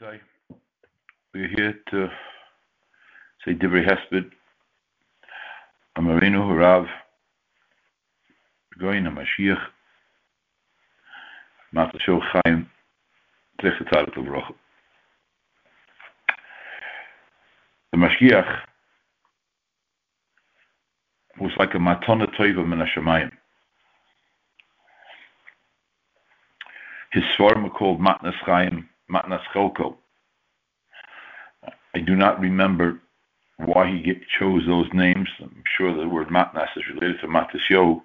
say 0.00 0.20
we're 1.32 1.48
here 1.48 1.74
to 1.90 2.08
say 3.44 3.54
Divrei 3.54 3.86
Hesped, 3.86 4.30
Amarinu 5.96 6.40
Harav, 6.48 6.86
Goyin 8.80 9.06
HaMashgiach, 9.06 9.60
Mata 11.72 11.98
Shol 11.98 12.20
Chaim, 12.22 12.68
Tzech 13.60 13.78
Levrocha. 14.16 14.54
The 17.92 17.98
Mashgiach 17.98 18.60
was 21.38 21.52
like 21.58 21.74
a 21.74 21.78
matana 21.78 22.26
toiva 22.34 22.66
min 22.66 22.80
hashemayim. 22.80 23.30
His 27.12 27.22
are 27.38 27.70
called 27.70 28.00
Matnas 28.00 28.34
Chaim, 28.44 28.88
Matnas 29.10 29.42
Chelko. 29.54 29.96
I 31.94 32.00
do 32.00 32.16
not 32.16 32.40
remember 32.40 33.00
why 33.58 33.90
he 33.90 34.02
get, 34.02 34.16
chose 34.38 34.62
those 34.66 34.88
names. 34.92 35.28
I'm 35.40 35.62
sure 35.76 35.94
the 35.94 36.08
word 36.08 36.28
Matnas 36.28 36.68
is 36.76 36.82
related 36.92 37.20
to 37.20 37.28
Matasyo. 37.28 38.02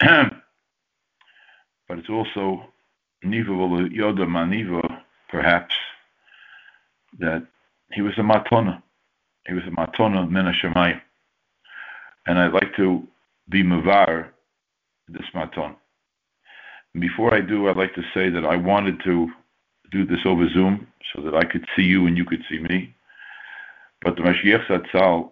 but 1.88 1.98
it's 1.98 2.10
also 2.10 2.64
Niva 3.24 3.90
Yoda 3.92 4.26
Maniva, 4.26 5.00
perhaps, 5.28 5.74
that 7.18 7.46
he 7.92 8.02
was 8.02 8.14
a 8.18 8.22
Matona. 8.22 8.82
He 9.46 9.54
was 9.54 9.64
a 9.64 9.70
Matona 9.70 10.28
Min 10.30 10.44
Hashemayim. 10.44 11.00
And 12.26 12.38
I'd 12.38 12.52
like 12.52 12.74
to 12.76 13.06
be 13.48 13.62
Mavar 13.62 14.28
this 15.08 15.26
Maton. 15.34 15.76
Before 16.98 17.34
I 17.34 17.40
do, 17.40 17.68
I'd 17.68 17.76
like 17.76 17.94
to 17.94 18.02
say 18.14 18.30
that 18.30 18.44
I 18.44 18.56
wanted 18.56 19.02
to 19.04 19.28
do 19.90 20.06
this 20.06 20.20
over 20.24 20.48
Zoom 20.48 20.86
so 21.14 21.22
that 21.22 21.34
I 21.34 21.44
could 21.44 21.64
see 21.76 21.82
you 21.82 22.06
and 22.06 22.16
you 22.16 22.24
could 22.24 22.42
see 22.50 22.58
me. 22.58 22.94
But 24.02 24.16
the 24.16 24.22
Mashgiach 24.22 24.66
Zatzal, 24.66 25.30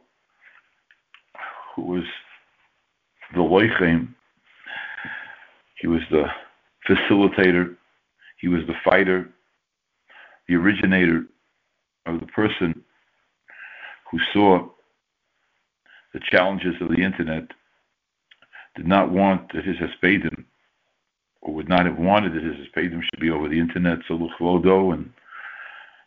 who 1.74 1.82
was 1.82 2.04
the 3.32 3.40
Loichem, 3.40 4.14
he 5.80 5.86
was 5.86 6.00
the 6.10 6.24
facilitator, 6.88 7.76
he 8.40 8.48
was 8.48 8.60
the 8.66 8.74
fighter, 8.84 9.28
the 10.48 10.54
originator 10.54 11.24
of 12.06 12.20
the 12.20 12.26
person 12.26 12.82
who 14.10 14.18
saw 14.32 14.68
the 16.12 16.20
challenges 16.30 16.74
of 16.80 16.88
the 16.88 17.02
internet, 17.02 17.44
did 18.76 18.86
not 18.86 19.10
want 19.10 19.52
that 19.52 19.64
his 19.64 19.76
Hespedim 19.76 20.44
or 21.44 21.54
would 21.54 21.68
not 21.68 21.86
have 21.86 21.98
wanted 21.98 22.34
that 22.34 22.42
his 22.42 22.56
Hespedim 22.56 23.02
should 23.02 23.20
be 23.20 23.30
over 23.30 23.48
the 23.48 23.60
internet, 23.60 23.98
so 24.08 24.18
Luchvodo 24.18 24.94
and 24.94 25.12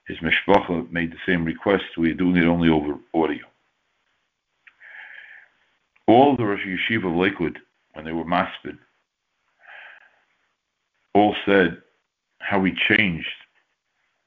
his 0.08 0.18
Meshpacha 0.18 0.92
made 0.92 1.12
the 1.12 1.18
same 1.26 1.46
request. 1.46 1.84
We 1.98 2.12
are 2.12 2.16
doing 2.16 2.38
it 2.38 2.46
only 2.46 2.70
over 2.70 2.96
audio. 3.14 3.46
All 6.08 6.36
the 6.36 6.44
Rosh 6.44 6.66
Yeshiva 6.66 7.06
of 7.06 7.16
Lakewood, 7.16 7.60
when 7.94 8.04
they 8.04 8.14
were 8.14 8.26
maspid, 8.26 8.78
all 11.14 11.36
said 11.46 11.82
how 12.40 12.64
he 12.64 12.74
changed 12.88 13.28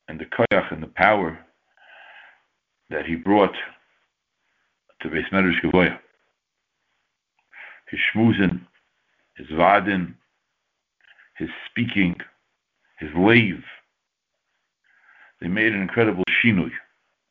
and 0.09 0.21
the 0.21 0.27
koyach 0.27 0.73
and 0.73 0.83
the 0.83 0.89
power 0.89 1.39
that 2.91 3.07
he 3.07 3.15
brought 3.15 3.55
to 5.01 5.09
Beis 5.09 5.29
Medrash 5.33 5.61
Gavoya. 5.65 5.99
His 7.91 8.01
shmuzin, 8.15 8.61
his 9.37 9.47
vadin, 9.49 10.15
his 11.41 11.49
speaking, 11.69 12.15
his 12.99 13.09
lave. 13.17 13.65
They 15.41 15.49
made 15.49 15.73
an 15.73 15.81
incredible 15.81 16.25
shinui, 16.29 16.71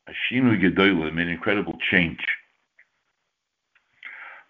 a 0.08 0.12
shinui 0.12 0.60
gedola. 0.60 1.14
Made 1.14 1.28
an 1.28 1.32
incredible 1.32 1.78
change. 1.90 2.18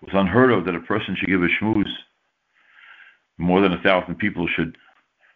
It 0.01 0.07
was 0.07 0.15
unheard 0.15 0.51
of 0.51 0.65
that 0.65 0.75
a 0.75 0.81
person 0.81 1.15
should 1.15 1.29
give 1.29 1.43
a 1.43 1.49
shmuz. 1.49 1.89
More 3.37 3.61
than 3.61 3.75
a 3.75 3.83
thousand 3.83 4.17
people 4.17 4.49
should 4.49 4.79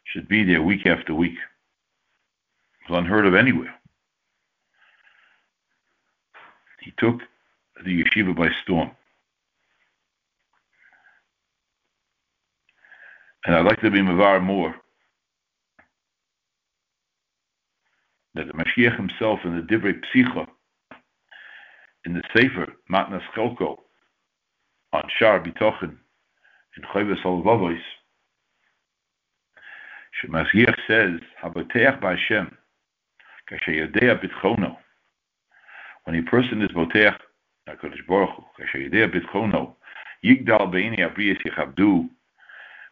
should 0.05 0.27
be 0.27 0.43
there 0.43 0.63
week 0.63 0.87
after 0.87 1.15
week. 1.15 1.37
It 1.37 2.91
was 2.91 2.99
unheard 2.99 3.27
of 3.27 3.34
anywhere. 3.34 3.75
He 6.81 6.95
took 6.99 7.21
the 7.84 8.03
yeshiva 8.03 8.34
by 8.34 8.49
storm. 8.63 8.91
And 13.47 13.55
I'd 13.55 13.66
like 13.66 13.81
to 13.81 13.91
be 13.91 14.00
Mavar 14.00 14.43
more. 14.43 14.75
That 18.34 18.47
the 18.47 18.53
Mashgiach 18.53 18.97
himself 18.97 19.41
in 19.44 19.56
the 19.56 19.62
Divrei 19.62 20.00
Psicha, 20.15 20.47
in 22.04 22.15
the 22.15 22.22
Sefer, 22.34 22.72
Matnas 22.91 23.22
Chelko, 23.37 23.77
on 24.93 25.03
Shar 25.19 25.41
Bitochen, 25.41 25.97
in 26.77 26.83
Chayves 26.93 27.22
Alvavois, 27.22 27.78
Shemashiach 30.22 30.77
says, 30.87 31.21
Haboteach 31.43 32.00
Ba'Hashem, 32.00 32.50
Kasher 33.50 33.88
Yodea 33.88 34.21
Bitchono. 34.21 34.77
When 36.04 36.16
a 36.16 36.22
person 36.22 36.62
is 36.62 36.71
Boteach, 36.71 37.16
HaKadosh 37.69 38.06
Baruch 38.09 38.31
Hu, 38.37 38.43
Kasher 38.59 38.91
Yodea 38.91 39.12
Bitchono, 39.12 39.75
Yigdal 40.25 40.72
Beini 40.72 41.00
Abriyas 41.00 41.38
Yichabdu, 41.44 42.09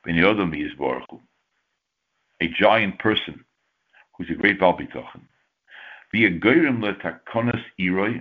A 0.05 0.13
giant 2.49 2.99
person 2.99 3.45
who's 4.17 4.31
a 4.31 4.35
great 4.35 4.59
Baal 4.59 4.77
Bitochen. 4.77 5.23
Be 6.13 6.27
a 6.27 6.31
Goyrim 6.31 6.83
le 6.83 6.95
Takonas 6.95 7.63
Iroi, 7.79 8.21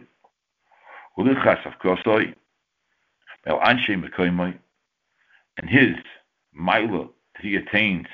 Ulichas 1.18 1.64
Avkosoi, 1.64 2.36
El 3.46 3.60
Anshe 3.60 3.90
Mekoimoi, 3.90 4.58
and 5.58 5.70
his 5.70 5.96
Mila 6.54 7.08
that 7.36 7.42
he 7.42 7.56
attains 7.56 8.08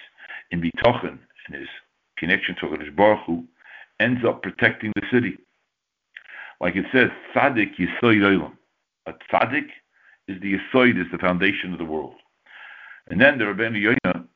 in 0.52 0.62
Bitochen 0.62 1.20
and 1.48 1.56
his 1.56 1.68
connection 2.18 2.56
to 2.56 2.68
HaKadosh 2.68 2.96
Baruch 2.96 3.44
ends 4.00 4.24
up 4.26 4.42
protecting 4.42 4.94
the 4.96 5.06
city. 5.12 5.38
Like 6.62 6.76
it 6.76 6.86
says, 6.92 7.10
Tzaddik 7.36 7.76
Yisoid 7.78 8.22
Olam. 8.22 8.54
A 9.06 9.14
Tzaddik 9.14 9.68
is 10.28 10.42
the 10.42 10.54
Yisoid, 10.54 11.00
is 11.00 11.12
the 11.12 11.18
foundation 11.18 11.74
of 11.74 11.80
the 11.80 11.86
world. 11.86 12.16
And 13.10 13.22
then 13.22 13.38
the 13.38 13.46
Rabbeinu 13.46 13.96
Yoina 14.06 14.28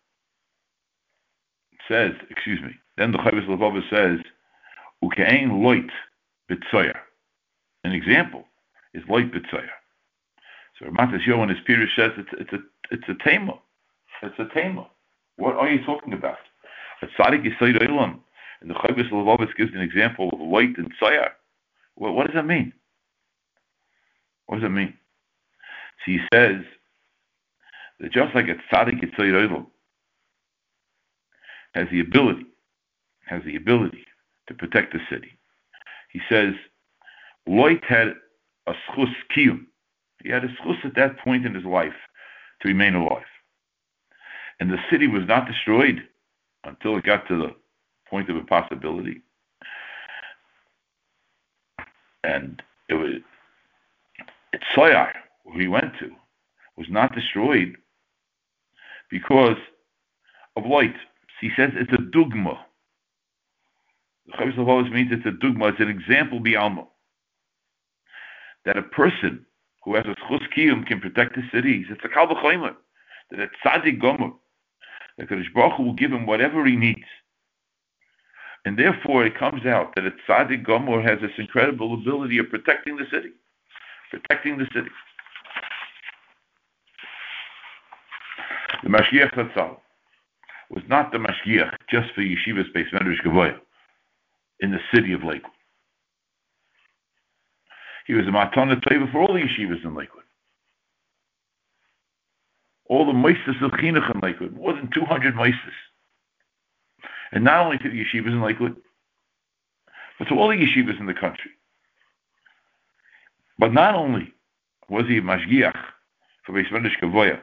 says, 1.88 2.14
excuse 2.30 2.62
me, 2.62 2.72
then 2.98 3.12
the 3.12 3.18
Chavis 3.18 3.48
Levava 3.48 3.82
says, 3.90 4.20
Ukein 5.04 5.62
loit 5.62 5.90
bitzoyer. 6.50 6.98
An 7.84 7.92
example 7.92 8.46
is 8.94 9.04
loit 9.04 9.32
bitzoyer. 9.32 9.70
So 10.80 10.86
Matas 10.88 11.26
Yo 11.26 11.42
in 11.44 11.50
his 11.50 11.60
period 11.66 11.90
says 11.96 12.12
it's, 12.18 12.30
it's 12.34 12.54
a 12.54 12.60
it's 12.92 13.04
a 13.08 13.28
tema. 13.28 13.54
It's 14.22 14.38
a 14.40 14.48
tema. 14.54 14.88
What 15.38 15.56
are 15.56 15.70
you 15.70 15.84
talking 15.86 16.14
about? 16.14 16.38
A 17.02 17.08
tzaddik 17.08 17.46
yisoid 17.46 17.82
olam. 17.82 18.20
And 18.62 18.70
the 18.70 18.76
Chavis 18.76 19.10
Levavus 19.10 19.56
gives 19.56 19.74
an 19.74 19.82
example 19.82 20.30
of 20.34 20.40
light 20.40 20.78
and 20.78 20.92
tzoyer. 21.02 21.30
Well, 21.96 22.14
what 22.14 22.28
does 22.28 22.36
that 22.36 22.46
mean? 22.46 22.74
What 24.46 24.58
does 24.58 24.64
that 24.64 24.70
mean? 24.70 24.94
So 26.06 26.12
he 26.12 26.20
says 26.34 26.62
just 28.10 28.34
like 28.36 28.48
a 28.48 28.56
tzaddik 28.74 29.02
yitzayir 29.02 29.66
has 31.74 31.88
the 31.92 32.00
ability, 32.00 32.46
has 33.28 33.44
the 33.46 33.56
ability 33.56 34.06
to 34.48 34.54
protect 34.54 34.94
the 34.94 35.00
city. 35.10 35.38
He 36.12 36.20
says, 36.30 36.54
Loit 37.48 37.84
had 37.86 38.16
a 38.68 38.74
schus 38.74 39.14
kiyum. 39.36 39.66
He 40.24 40.30
had 40.30 40.44
a 40.44 40.50
schus 40.50 40.84
at 40.84 40.96
that 40.96 41.20
point 41.20 41.46
in 41.46 41.56
his 41.56 41.64
life 41.64 41.94
to 42.62 42.68
remain 42.68 42.96
alive. 42.96 43.24
And 44.60 44.70
the 44.70 44.80
city 44.90 45.08
was 45.08 45.24
not 45.28 45.48
destroyed 45.48 46.04
until 46.64 46.98
it 46.98 47.04
got 47.04 47.28
to 47.28 47.38
the 47.38 47.56
point 48.10 48.30
of 48.30 48.36
impossibility. 48.36 49.22
And 52.24 52.62
it 52.90 52.94
was, 52.94 53.14
Soyar, 54.76 55.12
where 55.44 55.60
he 55.60 55.68
went 55.68 55.98
to, 56.00 56.12
was 56.78 56.88
not 56.90 57.16
destroyed 57.16 57.78
because 59.12 59.58
of 60.56 60.66
light. 60.66 60.96
He 61.40 61.52
says 61.56 61.72
it's 61.76 61.92
a 61.94 61.98
dugma. 61.98 62.58
The 64.28 64.34
Chavis 64.34 64.92
means 64.92 65.12
it's 65.12 65.26
a 65.26 65.46
dugma, 65.46 65.72
it's 65.72 65.80
an 65.80 65.90
example 65.90 66.40
bialma. 66.40 66.88
That 68.66 68.78
a 68.78 68.84
person 68.84 69.46
who 69.84 69.96
has 69.96 70.06
a 70.06 70.16
schus 70.26 70.48
kiyum 70.56 70.86
can 70.86 71.00
protect 71.00 71.36
the 71.36 71.44
cities. 71.52 71.88
It's 71.90 72.04
a 72.04 72.08
kalvachaymer. 72.08 72.76
That 73.32 73.40
a 73.40 73.68
tzaddik 73.68 74.00
gomer. 74.00 74.32
That 75.18 75.30
Kadosh 75.30 75.52
Baruch 75.54 75.78
Hu 75.78 75.84
will 75.84 75.94
give 75.94 76.12
him 76.12 76.26
whatever 76.26 76.66
he 76.66 76.76
needs. 76.76 77.06
And 78.64 78.78
therefore 78.78 79.26
it 79.26 79.38
comes 79.38 79.66
out 79.66 79.96
that 79.96 80.06
a 80.06 80.12
tzaddik 80.30 80.64
gomer 80.64 81.02
has 81.02 81.20
this 81.22 81.32
incredible 81.40 81.96
ability 81.96 82.38
of 82.38 82.50
protecting 82.50 82.98
the 82.98 83.06
city. 83.12 83.32
Protecting 84.12 84.60
the 84.60 84.68
city. 84.74 84.90
The 88.84 88.90
Mashgiach 88.90 89.34
Chatzal 89.34 89.78
was 90.72 90.84
not 90.88 91.12
the 91.12 91.20
Mashgiach 91.20 91.74
just 91.90 92.14
for 92.16 92.22
Yeshiva's 92.22 92.68
Beis 92.76 92.90
Medrash 92.94 93.22
Gavoya. 93.24 93.60
in 94.60 94.72
the 94.72 94.80
city 94.94 95.14
of 95.14 95.24
Lakewood. 95.24 95.52
He 98.08 98.14
was 98.14 98.28
a 98.28 98.32
Matana 98.32 98.82
Teva 98.82 99.12
for 99.12 99.22
all 99.22 99.34
the 99.34 99.42
yeshivas 99.42 99.84
in 99.84 99.96
Lakewood. 99.96 100.24
All 102.90 103.06
the 103.06 103.14
Moises 103.14 103.62
of 103.64 103.72
Chinuch 103.72 104.14
in 104.14 104.22
Lakewood, 104.22 104.56
more 104.56 104.74
than 104.74 104.90
200 104.94 105.36
Moises. 105.36 105.54
And 107.32 107.44
not 107.44 107.66
only 107.66 107.78
to 107.80 107.90
the 107.90 108.04
yeshivas 108.04 108.28
in 108.28 108.42
Lakewood, 108.42 108.76
but 110.20 110.28
to 110.28 110.36
all 110.36 110.50
the 110.50 110.56
yeshivas 110.56 111.00
in 111.00 111.06
the 111.06 111.14
country. 111.14 111.52
But 113.58 113.74
not 113.74 113.96
only 113.96 114.34
was 114.90 115.08
he 115.08 115.18
a 115.18 115.22
Mashgiach 115.22 115.80
for 116.46 116.54
Beis 116.54 116.70
Medrash 116.70 117.00
Kavoya 117.02 117.40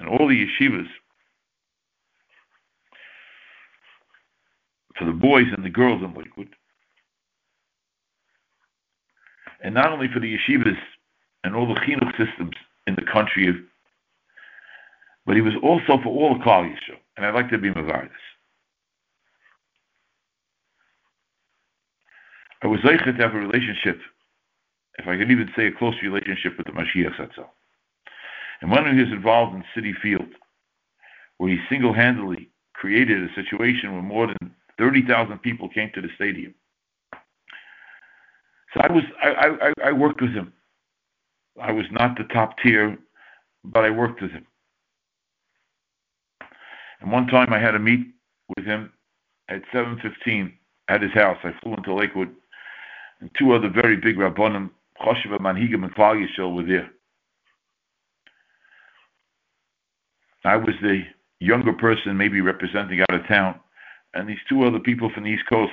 and 0.00 0.08
all 0.08 0.28
the 0.28 0.46
yeshivas 0.46 0.88
for 4.96 5.04
the 5.04 5.12
boys 5.12 5.46
and 5.56 5.64
the 5.64 5.70
girls 5.70 6.02
in 6.02 6.12
Lakewood, 6.14 6.48
and 9.62 9.74
not 9.74 9.92
only 9.92 10.08
for 10.12 10.20
the 10.20 10.36
yeshivas 10.36 10.78
and 11.44 11.54
all 11.54 11.66
the 11.66 11.80
chinuch 11.80 12.10
systems 12.16 12.54
in 12.86 12.94
the 12.94 13.02
country, 13.02 13.52
but 15.26 15.36
he 15.36 15.42
was 15.42 15.54
also 15.62 16.02
for 16.02 16.08
all 16.08 16.38
the 16.38 16.44
Klal 16.44 16.64
Yisrael. 16.64 16.98
And 17.16 17.26
I'd 17.26 17.34
like 17.34 17.50
to 17.50 17.58
be 17.58 17.70
Mavar 17.70 18.08
I 22.62 22.66
was 22.66 22.80
zeicher 22.80 23.16
to 23.16 23.22
have 23.22 23.34
a 23.34 23.38
relationship, 23.38 24.00
if 24.98 25.06
I 25.06 25.16
can 25.16 25.30
even 25.30 25.48
say 25.56 25.66
a 25.66 25.72
close 25.72 25.94
relationship 26.02 26.56
with 26.58 26.66
the 26.66 26.72
Mashgiach 26.72 27.14
Satzel. 27.16 27.46
And 28.60 28.70
one 28.70 28.92
he 28.94 29.02
was 29.02 29.12
involved 29.12 29.54
in 29.54 29.64
Citi 29.76 29.94
Field, 30.00 30.28
where 31.38 31.50
he 31.50 31.58
single-handedly 31.68 32.50
created 32.74 33.22
a 33.22 33.34
situation 33.34 33.92
where 33.92 34.02
more 34.02 34.26
than 34.26 34.54
30,000 34.78 35.38
people 35.38 35.68
came 35.68 35.90
to 35.94 36.00
the 36.00 36.08
stadium. 36.14 36.54
So 38.74 38.80
I 38.80 38.92
was 38.92 39.02
I, 39.22 39.72
I, 39.82 39.88
I 39.88 39.92
worked 39.92 40.20
with 40.20 40.32
him. 40.32 40.52
I 41.60 41.72
was 41.72 41.86
not 41.90 42.16
the 42.16 42.24
top 42.24 42.58
tier, 42.58 42.98
but 43.64 43.84
I 43.84 43.90
worked 43.90 44.20
with 44.20 44.30
him. 44.30 44.46
And 47.00 47.10
one 47.10 47.26
time 47.26 47.52
I 47.52 47.58
had 47.58 47.74
a 47.74 47.78
meet 47.78 48.06
with 48.56 48.66
him 48.66 48.92
at 49.48 49.62
7:15 49.72 50.52
at 50.88 51.02
his 51.02 51.12
house. 51.12 51.38
I 51.44 51.52
flew 51.62 51.74
into 51.74 51.94
Lakewood, 51.94 52.34
and 53.20 53.30
two 53.38 53.52
other 53.52 53.68
very 53.68 53.96
big 53.96 54.16
rabbanim, 54.16 54.70
Choshev 55.00 55.38
Manhigim 55.38 55.84
and 55.84 55.94
Yisrael, 55.94 56.54
were 56.54 56.62
there. 56.62 56.90
I 60.48 60.56
was 60.56 60.74
the 60.80 61.02
younger 61.40 61.74
person, 61.74 62.16
maybe 62.16 62.40
representing 62.40 63.00
out 63.02 63.14
of 63.14 63.26
town, 63.26 63.60
and 64.14 64.26
these 64.26 64.38
two 64.48 64.64
other 64.64 64.78
people 64.78 65.10
from 65.10 65.24
the 65.24 65.30
East 65.30 65.44
Coast, 65.48 65.72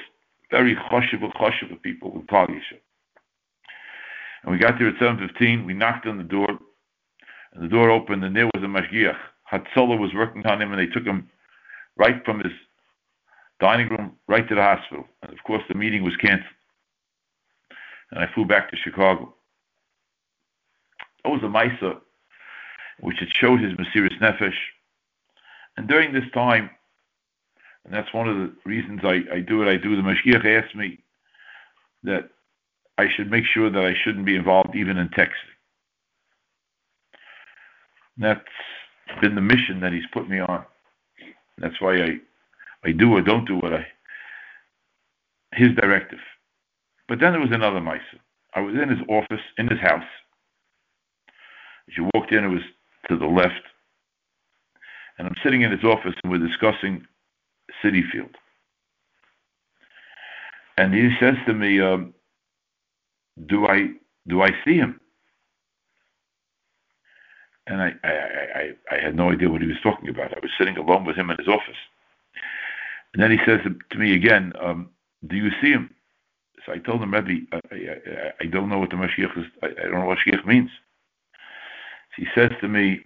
very 0.52 0.76
choshev 0.76 1.22
choshev 1.34 1.82
people 1.82 2.12
with 2.12 2.28
Klal. 2.28 2.50
And 4.44 4.52
we 4.52 4.60
got 4.60 4.78
there 4.78 4.90
at 4.90 4.96
7.15, 4.96 5.66
we 5.66 5.74
knocked 5.74 6.06
on 6.06 6.18
the 6.18 6.24
door, 6.24 6.50
and 7.54 7.64
the 7.64 7.70
door 7.70 7.90
opened, 7.90 8.24
and 8.26 8.36
there 8.36 8.48
was 8.48 8.64
a 8.64 8.68
mashgiach. 8.68 9.18
Hatzolah 9.52 9.98
was 9.98 10.14
working 10.14 10.46
on 10.46 10.62
him, 10.62 10.74
and 10.74 10.80
they 10.80 10.92
took 10.92 11.06
him 11.06 11.30
right 11.96 12.24
from 12.26 12.40
his 12.40 12.52
dining 13.62 13.88
room 13.88 14.12
right 14.28 14.48
to 14.50 14.56
the 14.56 14.62
hospital. 14.62 15.06
And 15.24 15.32
of 15.32 15.42
course, 15.46 15.64
the 15.70 15.76
meeting 15.76 16.04
was 16.04 16.18
canceled. 16.18 16.50
And 18.12 18.20
I 18.20 18.28
flew 18.34 18.46
back 18.46 18.70
to 18.72 18.78
Chicago. 18.78 19.34
That 21.24 21.30
was 21.30 21.42
a 21.44 21.48
Misa, 21.48 22.02
which 23.00 23.20
had 23.20 23.30
showed 23.34 23.62
his 23.62 23.74
Mesiris 23.74 24.20
Nefesh. 24.20 24.56
And 25.78 25.88
during 25.88 26.14
this 26.14 26.30
time, 26.34 26.70
and 27.84 27.94
that's 27.94 28.14
one 28.14 28.28
of 28.28 28.36
the 28.36 28.54
reasons 28.66 29.02
I, 29.04 29.22
I 29.34 29.40
do 29.40 29.60
what 29.60 29.68
I 29.68 29.78
do, 29.78 29.96
the 29.96 30.02
Mashgiach 30.02 30.46
asked 30.46 30.76
me 30.76 31.00
that 32.04 32.30
I 32.98 33.08
should 33.16 33.30
make 33.30 33.46
sure 33.46 33.70
that 33.70 33.86
I 33.86 33.94
shouldn't 34.04 34.26
be 34.26 34.36
involved 34.36 34.76
even 34.76 34.98
in 34.98 35.10
texting. 35.10 35.54
That's 38.18 38.40
been 39.22 39.36
the 39.36 39.42
mission 39.42 39.82
that 39.82 39.92
he's 39.92 40.06
put 40.14 40.30
me 40.30 40.40
on. 40.40 40.66
That's 41.58 41.80
why 41.80 41.98
I, 41.98 42.18
I 42.84 42.92
do 42.92 43.14
or 43.14 43.22
don't 43.22 43.46
do 43.46 43.58
what 43.58 43.74
I, 43.74 43.86
his 45.54 45.76
directive. 45.76 46.20
But 47.08 47.20
then 47.20 47.34
there 47.34 47.42
was 47.42 47.52
another 47.52 47.82
mice. 47.82 48.02
I 48.54 48.62
was 48.62 48.76
in 48.76 48.90
his 48.90 49.00
office, 49.10 49.42
in 49.58 49.68
his 49.68 49.80
house. 49.80 50.04
As 51.88 51.98
you 51.98 52.10
walked 52.14 52.32
in, 52.32 52.44
it 52.44 52.50
was 52.50 52.64
to 53.10 53.18
the 53.18 53.26
left. 53.26 53.62
And 55.18 55.28
I'm 55.28 55.36
sitting 55.44 55.62
in 55.62 55.72
his 55.72 55.84
office 55.84 56.14
and 56.24 56.32
we're 56.32 56.46
discussing 56.46 57.06
Citi 57.84 58.02
Field. 58.12 58.36
And 60.78 60.94
he 60.94 61.10
says 61.20 61.36
to 61.48 61.54
me, 61.54 61.80
um, 61.80 62.14
do 63.48 63.66
I 63.68 63.90
do 64.28 64.42
I 64.42 64.50
see 64.66 64.76
him? 64.76 65.00
And 67.68 67.82
I, 67.82 67.94
I, 68.04 68.10
I, 68.12 68.72
I 68.92 69.00
had 69.02 69.16
no 69.16 69.32
idea 69.32 69.50
what 69.50 69.62
he 69.62 69.68
was 69.68 69.78
talking 69.82 70.10
about. 70.10 70.34
I 70.36 70.40
was 70.42 70.52
sitting 70.58 70.78
alone 70.78 71.06
with 71.06 71.16
him 71.16 71.30
in 71.30 71.38
his 71.38 71.48
office. 71.48 71.78
And 73.14 73.24
then 73.24 73.32
he 73.32 73.38
says 73.46 73.62
to 73.92 73.98
me 73.98 74.14
again, 74.14 74.54
um, 74.62 74.90
do 75.28 75.36
you 75.36 75.50
see 75.62 75.72
him? 75.72 75.90
So 76.66 76.74
I 76.74 76.80
told 76.80 77.02
him, 77.02 77.14
Rebbe, 77.14 77.46
I, 77.54 77.58
I, 77.76 78.32
I 78.42 78.46
don't 78.48 78.70
know 78.70 78.80
what 78.80 78.90
the 78.90 78.96
Mashiach 78.96 79.38
is, 79.38 79.46
I, 79.64 79.68
I 79.68 79.84
don't 79.84 80.00
know 80.00 80.06
what 80.06 80.18
Mashiach 80.18 80.46
means. 80.46 80.70
He 82.18 82.26
says 82.34 82.52
to 82.62 82.68
me, 82.68 83.02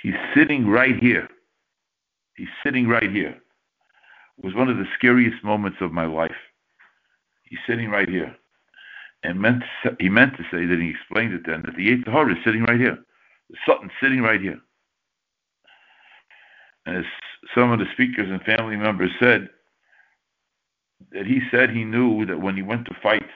he's 0.00 0.14
sitting 0.34 0.66
right 0.66 0.96
here. 0.96 1.28
He's 2.36 2.48
sitting 2.64 2.88
right 2.88 3.10
here. 3.10 3.40
It 4.38 4.44
was 4.44 4.54
one 4.54 4.68
of 4.68 4.76
the 4.76 4.86
scariest 4.94 5.42
moments 5.44 5.78
of 5.80 5.92
my 5.92 6.06
life. 6.06 6.34
He's 7.44 7.58
sitting 7.66 7.90
right 7.90 8.08
here 8.08 8.34
and 9.22 9.40
meant 9.40 9.62
to, 9.84 9.96
he 10.00 10.08
meant 10.08 10.36
to 10.36 10.44
say 10.50 10.64
that 10.66 10.80
he 10.80 10.90
explained 10.90 11.34
it 11.34 11.42
then 11.46 11.62
that 11.66 11.76
the 11.76 11.90
eighth 11.90 12.06
Hara 12.06 12.32
is 12.32 12.38
sitting 12.44 12.62
right 12.62 12.80
here, 12.80 12.98
the 13.50 13.56
Satan 13.66 13.90
sitting 14.00 14.22
right 14.22 14.40
here. 14.40 14.58
And 16.86 16.96
as 16.96 17.04
some 17.54 17.70
of 17.70 17.78
the 17.78 17.86
speakers 17.92 18.30
and 18.30 18.42
family 18.42 18.76
members 18.76 19.10
said, 19.20 19.48
that 21.12 21.26
he 21.26 21.40
said 21.50 21.70
he 21.70 21.84
knew 21.84 22.24
that 22.26 22.40
when 22.40 22.56
he 22.56 22.62
went 22.62 22.86
to 22.86 22.96
fight 23.02 23.26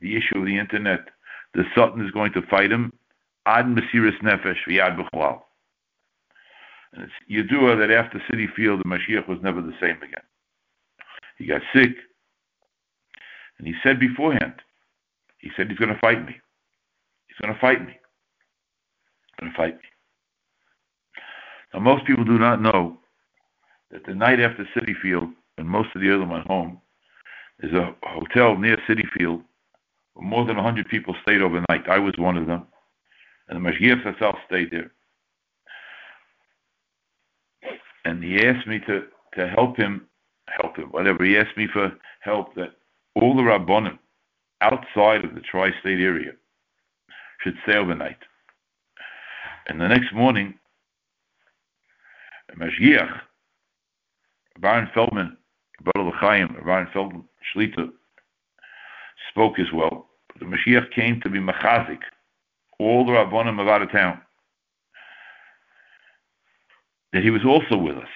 the 0.00 0.16
issue 0.16 0.38
of 0.38 0.46
the 0.46 0.58
internet, 0.58 1.08
the 1.54 1.64
Satan 1.74 2.04
is 2.04 2.10
going 2.10 2.32
to 2.34 2.42
fight 2.42 2.70
him 2.70 2.92
ad 3.46 3.66
mesiris 3.66 4.18
nefesh 4.22 4.58
v'yad 4.68 4.96
b'chalal. 4.98 5.42
And 6.92 7.02
it's 7.02 7.12
Yadua 7.30 7.78
that 7.78 7.90
after 7.90 8.22
Citi 8.30 8.52
Field, 8.54 8.80
the 8.80 8.84
Mashgiach 8.84 9.28
was 9.28 9.38
never 9.42 9.60
the 9.60 9.74
same 9.80 9.96
again. 9.96 10.22
He 11.38 11.46
got 11.46 11.62
sick, 11.74 11.90
and 13.58 13.66
he 13.66 13.74
said 13.82 13.98
beforehand, 13.98 14.54
he 15.38 15.50
said 15.56 15.68
he's 15.68 15.78
going 15.78 15.92
to 15.92 15.98
fight 15.98 16.24
me. 16.24 16.40
He's 17.26 17.36
going 17.42 17.52
to 17.52 17.60
fight 17.60 17.80
me. 17.80 17.92
He's 17.92 19.40
going 19.40 19.52
to 19.52 19.56
fight 19.56 19.74
me. 19.74 19.88
Now, 21.72 21.80
most 21.80 22.06
people 22.06 22.24
do 22.24 22.38
not 22.38 22.62
know 22.62 22.98
that 23.90 24.06
the 24.06 24.14
night 24.14 24.38
after 24.38 24.64
Citi 24.76 24.94
Field, 25.02 25.28
and 25.58 25.68
most 25.68 25.88
of 25.94 26.00
the 26.00 26.14
other 26.14 26.24
went 26.24 26.46
home, 26.46 26.80
there's 27.58 27.74
a 27.74 27.94
hotel 28.02 28.56
near 28.56 28.76
Citi 28.88 29.08
Field 29.18 29.42
where 30.14 30.26
more 30.26 30.44
than 30.44 30.56
100 30.56 30.88
people 30.88 31.14
stayed 31.22 31.42
overnight. 31.42 31.88
I 31.88 31.98
was 31.98 32.14
one 32.16 32.36
of 32.36 32.46
them. 32.46 32.66
And 33.48 33.64
the 33.64 33.70
Mashgiach 33.70 34.02
herself 34.02 34.36
stayed 34.46 34.70
there. 34.70 34.90
And 38.04 38.22
he 38.22 38.46
asked 38.46 38.66
me 38.66 38.80
to, 38.80 39.04
to 39.36 39.48
help 39.48 39.76
him, 39.76 40.06
help 40.48 40.76
him, 40.76 40.88
whatever. 40.90 41.24
He 41.24 41.36
asked 41.38 41.56
me 41.56 41.68
for 41.72 41.92
help 42.20 42.54
that 42.54 42.72
all 43.14 43.36
the 43.36 43.42
Rabbonim 43.42 43.98
outside 44.60 45.24
of 45.24 45.34
the 45.34 45.40
tri-state 45.40 46.00
area 46.00 46.32
should 47.42 47.54
stay 47.64 47.76
overnight. 47.76 48.18
And 49.66 49.80
the 49.80 49.88
next 49.88 50.12
morning, 50.12 50.54
Mashgiach, 52.56 53.20
Baron 54.60 54.88
Feldman, 54.94 55.36
Baruch 55.82 56.14
L'chaim, 56.14 56.56
Baron 56.64 56.88
Feldman 56.92 57.24
Shlita, 57.54 57.90
spoke 59.30 59.58
as 59.58 59.72
well. 59.72 60.06
The 60.38 60.44
Mashgiach 60.44 60.92
came 60.92 61.20
to 61.22 61.28
be 61.28 61.40
Machazik, 61.40 62.00
all 62.84 63.04
the 63.04 63.12
Rabbonim 63.12 63.60
of 63.60 63.68
out 63.68 63.82
of 63.82 63.90
town. 63.90 64.20
That 67.12 67.22
he 67.22 67.30
was 67.30 67.44
also 67.44 67.76
with 67.76 67.96
us. 67.96 68.08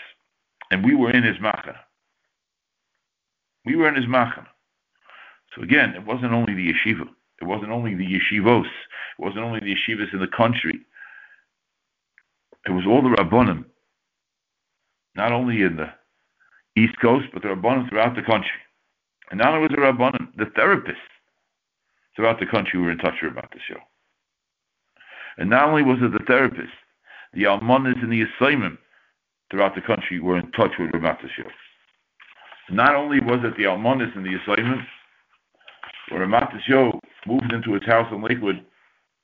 And 0.71 0.85
we 0.85 0.95
were 0.95 1.11
in 1.11 1.23
his 1.23 1.37
Machana. 1.37 1.77
We 3.65 3.77
were 3.77 3.89
in 3.89 3.95
his 3.95 4.07
Machana. 4.07 4.49
So 5.55 5.63
again, 5.63 5.95
it 5.95 6.05
wasn't 6.05 6.33
only 6.33 6.55
the 6.55 6.73
yeshiva. 6.73 7.09
It 7.41 7.45
wasn't 7.45 7.71
only 7.71 7.95
the 7.95 8.05
yeshivos. 8.05 8.67
It 8.67 9.21
wasn't 9.21 9.45
only 9.45 9.61
the 9.61 9.75
yeshivas 9.75 10.13
in 10.13 10.21
the 10.21 10.29
country. 10.37 10.81
It 12.67 12.73
was 12.73 12.85
all 12.87 13.03
the 13.03 13.09
rabbonim, 13.17 13.65
not 15.15 15.33
only 15.33 15.63
in 15.63 15.77
the 15.77 15.89
East 16.77 16.99
Coast, 17.01 17.27
but 17.33 17.43
the 17.43 17.49
rabbonim 17.49 17.89
throughout 17.89 18.15
the 18.15 18.23
country. 18.23 18.51
And 19.31 19.39
not 19.39 19.55
only 19.55 19.69
was 19.69 19.71
the 19.71 19.77
rabbonim, 19.77 20.37
the 20.37 20.47
therapists 20.47 20.97
throughout 22.15 22.41
the 22.41 22.47
country 22.47 22.81
were 22.81 22.91
in 22.91 22.99
touch 22.99 23.15
with 23.23 23.33
about 23.33 23.51
the 23.53 23.61
show. 23.67 23.81
And 25.39 25.49
not 25.51 25.69
only 25.69 25.83
was 25.83 25.99
it 26.03 26.13
the 26.13 26.25
therapists, 26.31 26.69
the 27.33 27.45
almanas 27.45 28.03
and 28.03 28.13
the 28.13 28.23
assignment 28.23 28.79
throughout 29.51 29.75
the 29.75 29.81
country 29.81 30.21
were 30.21 30.39
in 30.39 30.51
touch 30.53 30.73
with 30.79 30.91
Ramat 30.91 31.21
show. 31.37 31.49
Not 32.71 32.95
only 32.95 33.21
was 33.21 33.41
it 33.45 33.57
the 33.57 33.65
Almonis 33.65 34.15
and 34.15 34.27
the 34.27 34.35
assignment, 34.35 34.83
where 36.11 36.27
Ramatis 36.27 36.67
Yo 36.67 37.01
moved 37.27 37.53
into 37.53 37.73
his 37.73 37.85
house 37.87 38.07
in 38.13 38.23
Lakewood 38.23 38.65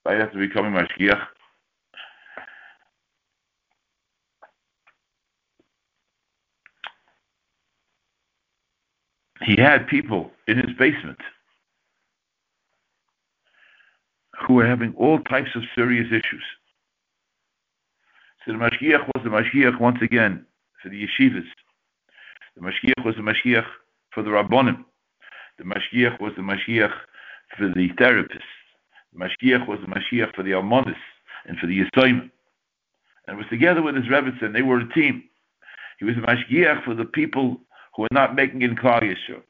right 0.07 0.21
after 0.21 0.39
becoming 0.39 0.73
Mashgiach, 0.73 1.27
he 9.43 9.61
had 9.61 9.87
people 9.89 10.31
in 10.49 10.57
his 10.57 10.75
basement 10.79 11.19
who 14.47 14.55
were 14.55 14.67
having 14.67 14.95
all 14.97 15.19
types 15.21 15.51
of 15.55 15.63
serious 15.75 16.09
issues. 16.09 16.45
So 18.45 18.53
the 18.53 18.59
Mashgiach 18.59 19.07
was 19.15 19.25
the 19.25 19.31
Mashgiach 19.31 19.81
once 19.81 19.99
again 20.03 20.45
for 20.83 20.89
the 20.91 21.07
yeshivas. 21.07 21.47
The 22.57 22.63
Mashgiach 22.63 23.05
was 23.05 23.17
the 23.17 23.23
Mashgiach 23.23 23.67
for 24.11 24.23
the 24.23 24.31
Rabbonim. 24.31 24.85
The 25.59 25.65
Mashgiach 25.65 26.21
was 26.21 26.33
the 26.37 26.43
Mashgiach 26.43 26.93
for 27.57 27.69
the 27.69 27.89
therapists. 27.99 28.43
The 29.13 29.25
Mashgiach 29.25 29.67
was 29.67 29.79
the 29.81 29.87
Mashgiach 29.87 30.35
for 30.35 30.43
the 30.43 30.51
Almonis 30.51 30.97
and 31.47 31.59
for 31.59 31.67
the 31.67 31.85
Yisoim. 31.85 32.31
And 33.27 33.39
was 33.39 33.47
together 33.49 33.81
with 33.81 33.97
his 33.97 34.05
Rebbetzin. 34.05 34.53
They 34.53 34.63
were 34.63 34.81
a 34.81 34.93
team. 34.93 35.25
He 35.99 36.05
was 36.05 36.17
the 36.17 36.23
Mashgiach 36.23 36.85
for 36.85 36.95
the 36.95 37.07
people 37.07 37.61
who 37.97 38.03
were 38.03 38.09
not 38.13 38.35
making 38.35 38.63
in 38.63 38.77
Klal 38.77 39.01
Yeshua. 39.01 39.43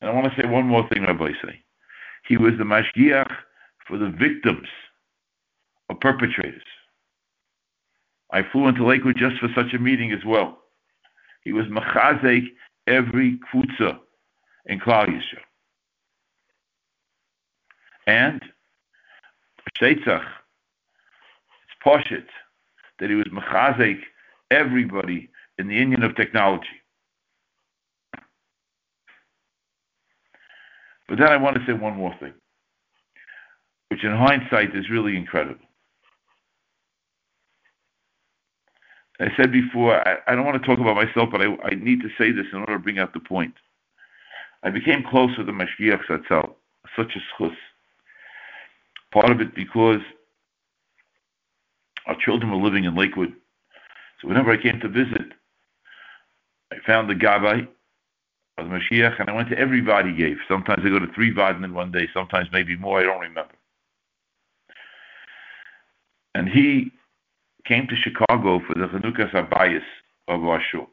And 0.00 0.08
I 0.08 0.14
want 0.14 0.32
to 0.32 0.40
say 0.40 0.48
one 0.48 0.66
more 0.66 0.88
thing, 0.88 1.02
Rabbi 1.02 1.32
say. 1.44 1.62
He 2.30 2.36
was 2.36 2.52
the 2.58 2.64
Mashgiach 2.64 3.32
for 3.88 3.98
the 3.98 4.08
victims 4.08 4.68
of 5.88 5.98
perpetrators. 5.98 6.62
I 8.30 8.44
flew 8.52 8.68
into 8.68 8.86
Lakewood 8.86 9.16
just 9.16 9.38
for 9.40 9.48
such 9.52 9.74
a 9.74 9.80
meeting 9.80 10.12
as 10.12 10.24
well. 10.24 10.58
He 11.42 11.52
was 11.52 11.66
machazek 11.66 12.44
every 12.86 13.40
kfutza 13.52 13.98
in 14.66 14.78
Klal 14.78 15.08
Yisrael. 15.08 15.42
And 18.06 18.40
Sheitzach, 19.82 20.22
it's 20.22 21.84
poshit 21.84 22.26
that 23.00 23.10
he 23.10 23.16
was 23.16 23.26
machazek 23.26 23.98
everybody 24.52 25.30
in 25.58 25.66
the 25.66 25.74
union 25.74 26.04
of 26.04 26.14
technology. 26.14 26.79
But 31.10 31.18
then 31.18 31.28
I 31.28 31.36
want 31.36 31.56
to 31.56 31.66
say 31.66 31.72
one 31.72 31.96
more 31.96 32.14
thing, 32.20 32.32
which 33.88 34.04
in 34.04 34.12
hindsight 34.12 34.76
is 34.76 34.88
really 34.88 35.16
incredible. 35.16 35.66
I 39.18 39.26
said 39.36 39.50
before, 39.50 39.96
I, 40.06 40.18
I, 40.28 40.36
don't 40.36 40.46
want 40.46 40.62
to 40.62 40.66
talk 40.66 40.78
about 40.78 40.94
myself, 40.94 41.30
but 41.32 41.42
I, 41.42 41.46
I, 41.64 41.70
need 41.74 42.00
to 42.02 42.08
say 42.16 42.30
this 42.30 42.46
in 42.52 42.60
order 42.60 42.74
to 42.74 42.78
bring 42.78 43.00
out 43.00 43.12
the 43.12 43.20
point. 43.20 43.54
I 44.62 44.70
became 44.70 45.02
close 45.02 45.36
with 45.36 45.48
the 45.48 45.52
Mashgiach 45.52 46.06
Zatzal, 46.06 46.54
such 46.96 47.16
a 47.16 47.42
schus. 47.42 47.56
Part 49.12 49.30
of 49.30 49.40
it 49.40 49.52
because 49.52 50.00
our 52.06 52.16
children 52.24 52.52
were 52.52 52.64
living 52.64 52.84
in 52.84 52.94
Lakewood. 52.94 53.34
So 54.22 54.28
whenever 54.28 54.52
I 54.52 54.62
came 54.62 54.78
to 54.78 54.88
visit, 54.88 55.32
I 56.72 56.76
found 56.86 57.10
the 57.10 57.14
Gabbai 57.14 57.66
of 58.60 58.68
the 58.68 58.76
Mashgiach, 58.76 59.18
and 59.18 59.30
I 59.30 59.32
went 59.32 59.48
to 59.50 59.58
every 59.58 59.80
Vad 59.80 60.06
he 60.06 60.12
gave. 60.12 60.36
Sometimes 60.48 60.82
I 60.84 60.88
go 60.88 60.98
to 60.98 61.12
three 61.14 61.30
Vad 61.30 61.62
in 61.62 61.74
one 61.74 61.90
day, 61.90 62.08
sometimes 62.12 62.48
maybe 62.52 62.76
more, 62.76 63.00
I 63.00 63.04
don't 63.04 63.20
remember. 63.20 63.54
And 66.34 66.48
he 66.48 66.92
came 67.64 67.86
to 67.88 67.96
Chicago 67.96 68.60
for 68.66 68.74
the 68.74 68.86
Chanukas 68.86 69.32
Abayis 69.32 69.82
of 70.28 70.44
our 70.44 70.62
shul 70.70 70.88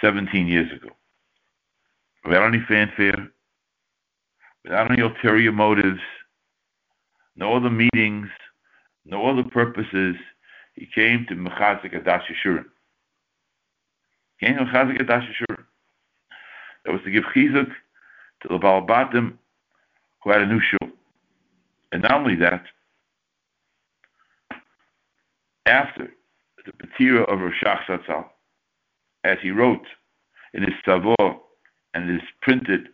17 0.00 0.46
years 0.46 0.70
ago. 0.72 0.90
Without 2.24 2.46
any 2.46 2.62
fanfare, 2.66 3.28
without 4.64 4.90
any 4.90 5.02
ulterior 5.02 5.52
motives, 5.52 6.00
no 7.36 7.54
other 7.54 7.70
meetings, 7.70 8.28
no 9.04 9.26
other 9.26 9.42
purposes, 9.42 10.16
he 10.74 10.86
came 10.86 11.26
to 11.28 11.34
Mechazik 11.34 11.94
Adash. 11.94 12.22
That 14.40 14.58
was 16.86 17.00
to 17.04 17.10
give 17.10 17.24
chizuk 17.34 17.70
to 18.42 18.48
the 18.48 18.58
Balabatim 18.58 19.34
who 20.22 20.30
had 20.30 20.42
a 20.42 20.46
new 20.46 20.60
shul. 20.60 20.90
And 21.92 22.02
not 22.02 22.12
only 22.12 22.34
that, 22.36 22.64
after 25.66 26.10
the 26.64 26.72
Petira 26.72 27.22
of 27.22 27.38
Roshach 27.38 27.84
Zatzal, 27.86 28.26
as 29.22 29.38
he 29.42 29.50
wrote 29.50 29.86
in 30.52 30.62
his 30.62 30.74
Savo, 30.84 31.42
and 31.94 32.10
it 32.10 32.16
is 32.16 32.28
printed 32.42 32.88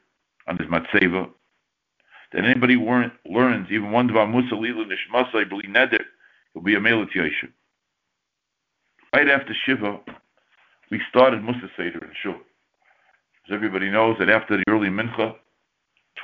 on 0.46 0.58
his 0.58 0.68
Matseva, 0.68 1.28
that 2.32 2.44
anybody 2.44 2.76
learns 2.76 3.70
even 3.70 3.90
one 3.90 4.08
Dvar 4.08 4.30
Musa 4.30 4.54
Lilu 4.54 4.86
Nishmasai 4.86 5.48
Bli 5.48 5.64
Neder, 5.64 6.04
will 6.54 6.62
be 6.62 6.74
a 6.74 6.80
Melat 6.80 7.10
Yoshem. 7.12 7.52
Right 9.14 9.28
after 9.28 9.54
Shiva, 9.64 10.00
we 10.90 11.00
started 11.08 11.42
Musa 11.42 11.70
Seder 11.76 12.04
in 12.04 12.10
Shul. 12.22 12.34
As 13.46 13.52
everybody 13.52 13.90
knows 13.90 14.16
that 14.18 14.28
after 14.28 14.56
the 14.56 14.64
early 14.68 14.88
Mincha, 14.88 15.34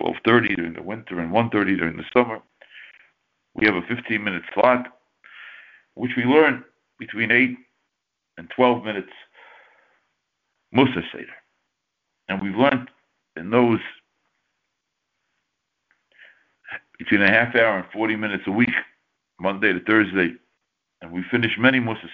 12.30 0.00 0.56
during 0.56 0.72
the 0.74 0.82
winter 0.82 1.20
and 1.20 1.32
1.30 1.32 1.78
during 1.78 1.96
the 1.96 2.04
summer, 2.12 2.40
we 3.54 3.66
have 3.66 3.76
a 3.76 3.82
15-minute 3.82 4.42
slot 4.52 4.86
which 5.94 6.12
we 6.16 6.24
learn 6.24 6.64
between 6.98 7.30
8 7.30 7.56
and 8.38 8.50
12 8.54 8.84
minutes 8.84 9.12
Musa 10.72 11.00
Seder. 11.12 11.26
And 12.28 12.42
we've 12.42 12.56
learned 12.56 12.90
in 13.36 13.50
those 13.50 13.78
between 16.98 17.22
a 17.22 17.30
half 17.30 17.54
hour 17.54 17.78
and 17.78 17.86
40 17.92 18.16
minutes 18.16 18.44
a 18.46 18.50
week, 18.50 18.70
Monday 19.38 19.72
to 19.72 19.80
Thursday, 19.80 20.34
and 21.00 21.12
we 21.12 21.22
finish 21.30 21.52
many 21.58 21.78
Musa. 21.78 22.08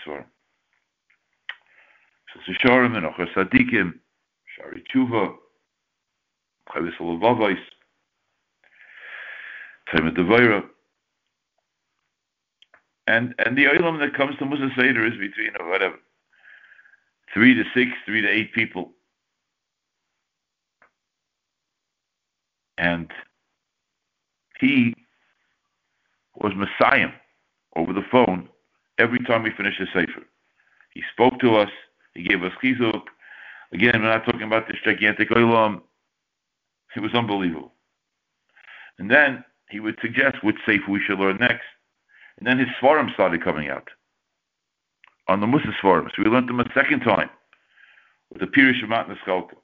Sisharim 2.49 2.97
and 2.97 3.07
Ochar 3.07 3.33
Sadikim, 3.35 3.95
Shari 4.57 4.83
Tshuva, 4.93 5.35
Chavis 6.71 6.97
Olavavais, 7.01 7.59
Tomer 9.93 10.17
Devorah, 10.17 10.65
and 13.07 13.35
and 13.39 13.57
the 13.57 13.65
oilam 13.65 13.99
that 13.99 14.15
comes 14.15 14.37
to 14.39 14.47
Musa 14.47 14.71
Seder 14.77 15.07
is 15.07 15.19
between 15.19 15.51
or 15.59 15.69
whatever 15.69 15.97
three 17.33 17.55
to 17.55 17.65
six, 17.75 17.91
three 18.05 18.21
to 18.21 18.29
eight 18.29 18.53
people. 18.53 18.93
And 22.79 23.11
he 24.61 24.95
was 26.37 26.53
Messiah 26.55 27.11
over 27.77 27.93
the 27.93 28.05
phone 28.11 28.49
every 28.99 29.19
time 29.21 29.43
we 29.43 29.51
finished 29.51 29.79
the 29.79 29.87
Sefer. 29.87 30.25
He 30.95 31.03
spoke 31.13 31.39
to 31.41 31.57
us, 31.57 31.71
he 32.15 32.23
gave 32.23 32.43
us 32.43 32.53
chizuk. 32.63 33.03
Again, 33.73 34.03
we're 34.03 34.09
not 34.09 34.25
talking 34.25 34.43
about 34.43 34.69
this 34.69 34.77
gigantic 34.85 35.31
oilam. 35.31 35.81
It 36.95 37.01
was 37.01 37.15
unbelievable. 37.15 37.73
And 38.99 39.11
then 39.11 39.45
he 39.71 39.81
would 39.81 39.99
suggest 40.03 40.43
which 40.43 40.57
Sefer 40.67 40.91
we 40.91 41.01
should 41.01 41.19
learn 41.19 41.39
next. 41.39 41.65
And 42.39 42.47
then 42.47 42.59
his 42.59 42.69
Svarim 42.81 43.13
started 43.15 43.43
coming 43.43 43.71
out 43.71 43.89
on 45.29 45.41
the 45.41 45.47
Musa 45.47 45.73
Svarim. 45.83 46.09
So 46.15 46.23
we 46.23 46.31
learned 46.31 46.49
them 46.49 46.61
a 46.61 46.71
second 46.75 47.01
time 47.01 47.31
with 48.31 48.41
the 48.41 48.47
Pirish 48.47 48.83
Shamat 48.83 49.09
Niskalka. 49.09 49.55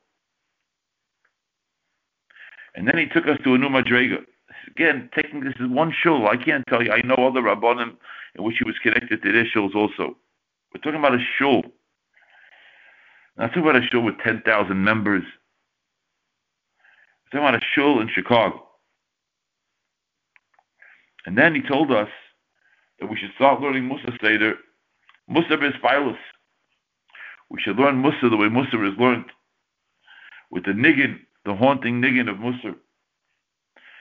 And 2.74 2.86
then 2.86 2.96
he 2.96 3.06
took 3.06 3.26
us 3.26 3.38
to 3.44 3.54
a 3.54 3.58
new 3.58 3.68
Madrega. 3.68 4.24
Again, 4.68 5.10
taking 5.14 5.40
this 5.40 5.54
as 5.60 5.68
one 5.68 5.92
shul. 5.92 6.28
I 6.28 6.36
can't 6.36 6.64
tell 6.68 6.82
you. 6.82 6.92
I 6.92 7.00
know 7.02 7.16
other 7.16 7.42
Rabbanim 7.42 7.96
in 8.36 8.44
which 8.44 8.56
he 8.58 8.64
was 8.64 8.78
connected 8.82 9.22
to 9.22 9.32
their 9.32 9.44
shuls 9.44 9.74
also. 9.74 10.16
We're 10.72 10.80
talking 10.82 10.98
about 10.98 11.14
a 11.14 11.24
shul. 11.38 11.62
Talking 13.38 13.62
about 13.62 13.76
a 13.76 13.86
shul 13.86 14.02
with 14.02 14.18
10,000 14.24 14.82
members. 14.82 15.22
Talking 17.30 17.46
about 17.46 17.54
a 17.54 17.64
shul 17.74 18.00
in 18.00 18.08
Chicago. 18.08 18.64
And 21.24 21.38
then 21.38 21.54
he 21.54 21.62
told 21.62 21.92
us 21.92 22.08
that 22.98 23.08
we 23.08 23.16
should 23.16 23.30
start 23.36 23.60
learning 23.60 23.86
Musa 23.86 24.12
Seder, 24.20 24.54
Musa 25.28 25.56
Bespilus. 25.56 26.16
We 27.50 27.60
should 27.60 27.76
learn 27.76 28.02
Musa 28.02 28.28
the 28.28 28.36
way 28.36 28.48
Musa 28.48 28.82
is 28.84 28.98
learned, 28.98 29.26
with 30.50 30.64
the 30.64 30.72
niggin, 30.72 31.20
the 31.44 31.54
haunting 31.54 32.00
niggin 32.02 32.28
of 32.28 32.40
Musa, 32.40 32.74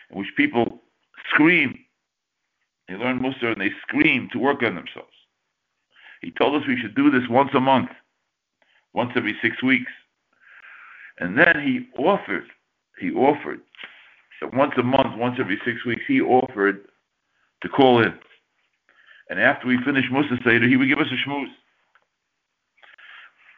in 0.09 0.17
which 0.17 0.29
people 0.35 0.81
scream. 1.29 1.77
They 2.87 2.95
learn 2.95 3.21
Musa 3.21 3.51
and 3.51 3.61
they 3.61 3.71
scream 3.83 4.29
to 4.31 4.39
work 4.39 4.63
on 4.63 4.75
themselves. 4.75 5.13
He 6.21 6.31
told 6.31 6.59
us 6.59 6.67
we 6.67 6.79
should 6.79 6.95
do 6.95 7.11
this 7.11 7.29
once 7.29 7.51
a 7.53 7.59
month, 7.59 7.89
once 8.93 9.11
every 9.15 9.35
six 9.41 9.61
weeks. 9.63 9.91
And 11.19 11.37
then 11.37 11.61
he 11.63 11.87
offered, 12.01 12.45
he 12.99 13.11
offered, 13.11 13.59
once 14.53 14.73
a 14.77 14.83
month, 14.83 15.17
once 15.17 15.37
every 15.39 15.59
six 15.65 15.83
weeks, 15.85 16.03
he 16.07 16.21
offered 16.21 16.85
to 17.61 17.69
call 17.69 18.01
in. 18.03 18.13
And 19.29 19.39
after 19.39 19.67
we 19.67 19.77
finished 19.83 20.11
Musa 20.11 20.37
Seder, 20.43 20.67
he 20.67 20.77
would 20.77 20.87
give 20.87 20.99
us 20.99 21.07
a 21.11 21.29
shmooze. 21.29 21.51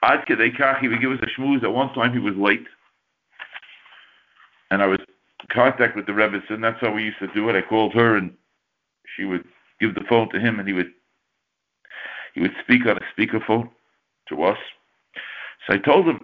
Ad 0.03 0.25
Kedekach, 0.27 0.79
he 0.79 0.87
would 0.87 1.01
give 1.01 1.11
us 1.11 1.19
a 1.21 1.39
schmooze. 1.39 1.63
At 1.63 1.73
one 1.73 1.93
time, 1.93 2.13
he 2.13 2.19
was 2.19 2.35
late. 2.35 2.65
And 4.71 4.81
I 4.81 4.87
was 4.87 4.99
in 4.99 5.47
contact 5.53 5.95
with 5.95 6.05
the 6.05 6.13
Rebbe, 6.13 6.39
and 6.49 6.63
that's 6.63 6.79
how 6.79 6.93
we 6.93 7.03
used 7.03 7.19
to 7.19 7.27
do 7.33 7.49
it. 7.49 7.55
I 7.55 7.61
called 7.61 7.93
her, 7.93 8.15
and 8.15 8.31
she 9.15 9.25
would 9.25 9.43
give 9.81 9.95
the 9.95 10.05
phone 10.07 10.29
to 10.31 10.39
him, 10.39 10.59
and 10.59 10.67
he 10.67 10.73
would 10.73 10.91
he 12.35 12.41
would 12.41 12.53
speak 12.63 12.85
on 12.85 12.97
a 12.97 13.19
speakerphone 13.19 13.69
to 14.29 14.43
us. 14.43 14.57
So 15.67 15.73
I 15.73 15.77
told 15.77 16.07
him, 16.07 16.19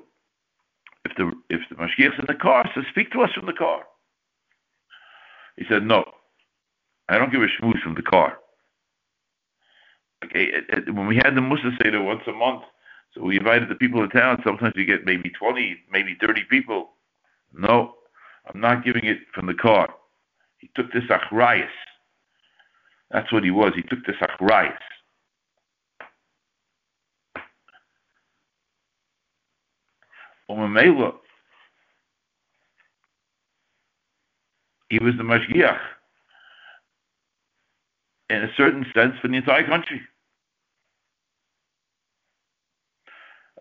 if 1.05 1.15
the 1.17 1.31
if 1.49 1.61
the 1.69 1.75
Mashgiach's 1.75 2.19
in 2.19 2.25
the 2.27 2.33
car, 2.33 2.69
so 2.73 2.81
speak 2.89 3.11
to 3.11 3.21
us 3.21 3.31
from 3.33 3.45
the 3.45 3.53
car. 3.53 3.83
He 5.57 5.65
said, 5.69 5.83
no, 5.83 6.03
I 7.07 7.17
don't 7.17 7.31
give 7.31 7.41
a 7.41 7.47
schmooze 7.47 7.81
from 7.81 7.95
the 7.95 8.01
car. 8.01 8.37
Okay, 10.25 10.45
it, 10.45 10.65
it, 10.69 10.93
when 10.93 11.07
we 11.07 11.15
had 11.15 11.35
the 11.35 11.41
Musa 11.41 11.71
Seder 11.81 12.01
once 12.01 12.21
a 12.27 12.31
month, 12.31 12.63
so 13.13 13.21
we 13.21 13.37
invited 13.37 13.69
the 13.69 13.75
people 13.75 14.03
in 14.03 14.09
town. 14.09 14.41
Sometimes 14.43 14.73
we 14.75 14.85
get 14.85 15.05
maybe 15.05 15.29
20, 15.29 15.77
maybe 15.91 16.17
30 16.19 16.43
people. 16.49 16.89
No, 17.53 17.95
I'm 18.53 18.59
not 18.59 18.83
giving 18.83 19.05
it 19.05 19.19
from 19.33 19.45
the 19.45 19.53
car. 19.53 19.93
He 20.57 20.69
took 20.75 20.91
this 20.91 21.03
achrayas. 21.05 21.69
That's 23.11 23.31
what 23.31 23.43
he 23.43 23.51
was. 23.51 23.73
He 23.75 23.83
took 23.83 24.05
this 24.05 24.15
achrayas. 24.21 24.73
Umamela, 30.49 31.13
he 34.89 34.99
was 34.99 35.15
the 35.17 35.23
mashgiach 35.23 35.79
in 38.29 38.43
a 38.43 38.49
certain 38.55 38.85
sense 38.93 39.13
for 39.21 39.27
the 39.27 39.35
entire 39.35 39.65
country. 39.65 40.01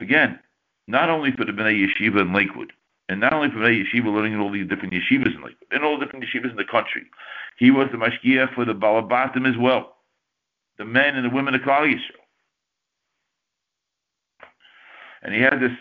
Again, 0.00 0.38
not 0.86 1.08
only 1.08 1.32
for 1.32 1.44
the 1.44 1.52
Bnei 1.52 1.86
Yeshiva 1.86 2.20
in 2.20 2.32
Lakewood, 2.32 2.72
and 3.08 3.20
not 3.20 3.32
only 3.32 3.48
for 3.50 3.58
Bnei 3.58 3.84
Yeshiva 3.84 4.12
learning 4.12 4.34
in 4.34 4.40
all 4.40 4.50
these 4.50 4.68
different 4.68 4.92
yeshivas 4.92 5.34
in 5.34 5.42
Lakewood, 5.42 5.72
in 5.72 5.84
all 5.84 5.98
the 5.98 6.04
different 6.04 6.24
yeshivas 6.24 6.50
in 6.50 6.56
the 6.56 6.64
country, 6.64 7.04
he 7.58 7.70
was 7.70 7.88
the 7.92 7.98
mashgiach 7.98 8.54
for 8.54 8.64
the 8.64 8.74
Balabatim 8.74 9.48
as 9.48 9.56
well, 9.58 9.96
the 10.78 10.84
men 10.84 11.14
and 11.14 11.24
the 11.24 11.34
women 11.34 11.54
of 11.54 11.60
Klal 11.60 11.86
Yisrael. 11.86 12.24
And 15.22 15.34
he 15.34 15.40
had 15.40 15.60
this, 15.60 15.72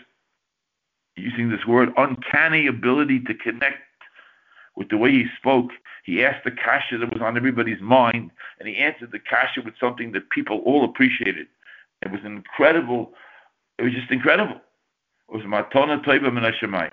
using 1.16 1.50
this 1.50 1.66
word, 1.66 1.90
uncanny 1.96 2.66
ability 2.66 3.20
to 3.20 3.34
connect 3.34 3.78
with 4.76 4.88
the 4.88 4.96
way 4.96 5.10
he 5.10 5.26
spoke. 5.38 5.70
He 6.04 6.24
asked 6.24 6.44
the 6.44 6.50
kasha 6.50 6.98
that 6.98 7.12
was 7.12 7.22
on 7.22 7.36
everybody's 7.36 7.80
mind, 7.80 8.30
and 8.58 8.68
he 8.68 8.76
answered 8.76 9.12
the 9.12 9.18
kasha 9.18 9.62
with 9.64 9.74
something 9.80 10.12
that 10.12 10.30
people 10.30 10.58
all 10.66 10.84
appreciated. 10.84 11.46
It 12.02 12.10
was 12.10 12.20
incredible 12.24 13.14
it 13.78 13.82
was 13.82 13.92
just 13.92 14.10
incredible. 14.10 14.60
It 15.28 15.34
was 15.34 15.42
Matona 15.42 16.04
Toiba 16.04 16.32
Min 16.32 16.90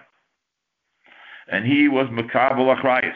And 1.47 1.65
he 1.65 1.87
was 1.87 2.07
Makabal 2.07 2.75
Achrayas. 2.75 3.13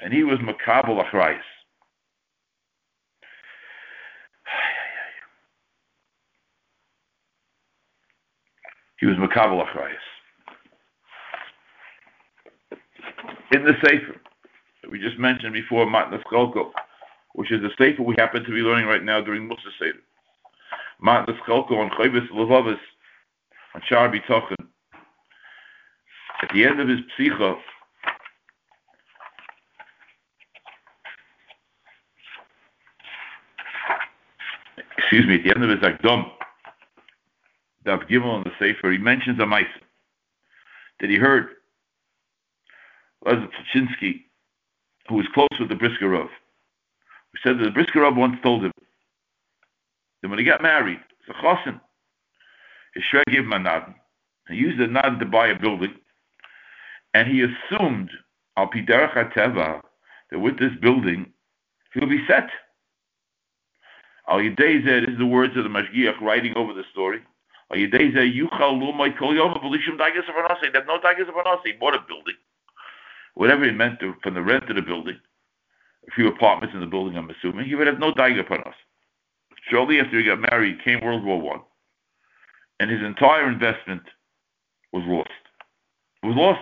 And 0.00 0.12
he 0.12 0.22
was 0.24 0.38
Makabal 0.38 1.04
Achrayas. 1.04 1.40
He 8.98 9.06
was 9.06 9.16
Makabal 9.16 9.64
Achrayas. 9.64 9.94
In 13.52 13.64
the 13.64 13.74
Sefer, 13.82 14.20
that 14.82 14.90
we 14.90 14.98
just 14.98 15.18
mentioned 15.18 15.54
before, 15.54 15.86
Matnas 15.86 16.22
Kolko, 16.24 16.70
which 17.34 17.52
is 17.52 17.62
the 17.62 17.70
Sefer 17.78 18.02
we 18.02 18.14
happen 18.18 18.44
to 18.44 18.50
be 18.50 18.60
learning 18.60 18.86
right 18.86 19.02
now 19.02 19.20
during 19.20 19.46
Musa 19.46 19.70
Seder. 19.78 19.98
Matnas 21.04 21.38
Chalko 21.46 21.72
on 21.78 21.90
Chayvis 21.90 22.28
Levavis 22.30 22.78
on 23.74 23.82
Shar 23.86 24.10
Bitochen. 24.10 24.56
At 26.42 26.50
the 26.52 26.64
end 26.64 26.80
of 26.80 26.88
his 26.88 26.98
psicha, 27.18 27.56
excuse 34.98 35.26
me, 35.26 35.36
at 35.36 35.44
the 35.44 35.54
end 35.54 35.64
of 35.64 35.70
his 35.70 35.78
Akdom, 35.80 36.30
Dav 37.88 38.00
Gimel 38.00 38.26
on 38.26 38.44
the 38.44 38.52
Sefer, 38.58 38.90
he 38.92 38.98
mentions 38.98 39.40
a 39.40 39.46
mice 39.46 39.64
that 41.00 41.08
he 41.08 41.16
heard 41.16 41.48
Pachinsky, 43.24 44.24
who 45.08 45.14
was 45.14 45.26
close 45.32 45.48
with 45.58 45.70
the 45.70 45.74
Briskerov, 45.74 46.28
who 46.28 47.38
said 47.42 47.58
that 47.58 47.64
the 47.64 47.70
Briskerov 47.70 48.14
once 48.14 48.36
told 48.42 48.62
him 48.62 48.72
then 50.20 50.28
when 50.30 50.38
he 50.38 50.44
got 50.44 50.60
married, 50.60 51.00
the 51.26 51.32
chosin, 51.32 51.80
his 52.92 53.04
shred 53.04 53.24
gave 53.28 53.44
him 53.44 53.54
a 53.54 53.58
nod. 53.58 53.94
He 54.48 54.56
used 54.56 54.78
the 54.78 54.86
nod 54.86 55.18
to 55.18 55.24
buy 55.24 55.48
a 55.48 55.58
building, 55.58 55.94
and 57.14 57.26
he 57.26 57.40
assumed 57.40 58.10
al 58.58 58.68
piderach 58.68 59.32
that 60.30 60.38
with 60.38 60.58
this 60.58 60.72
building 60.82 61.32
he'll 61.94 62.06
be 62.06 62.26
set. 62.26 62.50
Al 64.28 64.40
this 64.40 64.84
is 64.84 65.16
the 65.16 65.24
words 65.24 65.56
of 65.56 65.64
the 65.64 65.70
Mashgiach 65.70 66.20
writing 66.20 66.54
over 66.54 66.74
the 66.74 66.84
story. 66.92 67.22
There's 67.70 67.92
no 67.92 68.00
dagas 70.98 71.28
avanasi. 71.28 71.64
He 71.64 71.72
bought 71.72 71.94
a 71.94 72.00
building. 72.08 72.36
Whatever 73.34 73.64
he 73.64 73.72
meant 73.72 74.00
to, 74.00 74.14
from 74.22 74.34
the 74.34 74.42
rent 74.42 74.68
of 74.70 74.76
the 74.76 74.82
building, 74.82 75.18
a 76.08 76.10
few 76.12 76.28
apartments 76.28 76.74
in 76.74 76.80
the 76.80 76.86
building, 76.86 77.16
I'm 77.16 77.30
assuming, 77.30 77.66
he 77.66 77.74
would 77.74 77.86
have 77.86 77.98
no 77.98 78.12
dagas 78.12 78.44
avanasi. 78.44 78.74
Shortly 79.70 80.00
after 80.00 80.18
he 80.18 80.24
got 80.24 80.40
married, 80.50 80.82
came 80.82 81.00
World 81.02 81.24
War 81.24 81.40
One, 81.40 81.60
and 82.80 82.90
his 82.90 83.02
entire 83.02 83.48
investment 83.50 84.02
was 84.92 85.04
lost. 85.06 85.30
It 86.22 86.26
was 86.26 86.36
lost. 86.36 86.60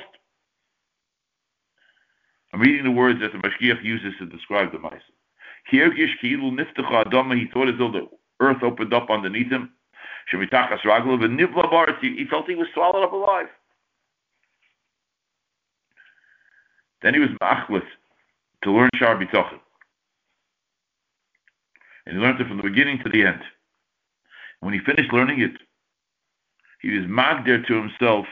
I'm 2.53 2.61
reading 2.61 2.85
the 2.85 2.91
words 2.91 3.21
that 3.21 3.33
the 3.33 3.39
Mashgiach 3.39 3.85
uses 3.85 4.15
to 4.19 4.27
describe 4.27 4.73
the 4.73 4.79
mice. 4.79 5.01
He 5.71 5.79
thought 5.79 7.69
as 7.69 7.79
though 7.79 7.93
the 7.93 8.09
earth 8.41 8.63
opened 8.63 8.93
up 8.95 9.11
underneath 9.11 9.51
him. 9.51 9.76
He 10.31 10.37
felt 12.31 12.49
he 12.49 12.55
was 12.55 12.69
swallowed 12.75 13.05
up 13.05 13.13
alive. 13.13 13.47
Then 17.03 17.15
he 17.15 17.21
was 17.21 17.31
machlis 17.41 17.85
to 18.63 18.73
learn 18.73 18.91
Shar 18.97 19.17
B'tochet 19.17 19.61
and 22.07 22.17
he 22.17 22.23
learned 22.23 22.41
it 22.41 22.47
from 22.47 22.57
the 22.57 22.63
beginning 22.63 23.01
to 23.03 23.11
the 23.11 23.25
end. 23.25 23.43
When 24.61 24.73
he 24.73 24.81
finished 24.81 25.13
learning 25.13 25.41
it, 25.41 25.53
he 26.81 26.91
was 26.91 27.07
magdir 27.07 27.67
to 27.67 27.75
himself 27.75 28.27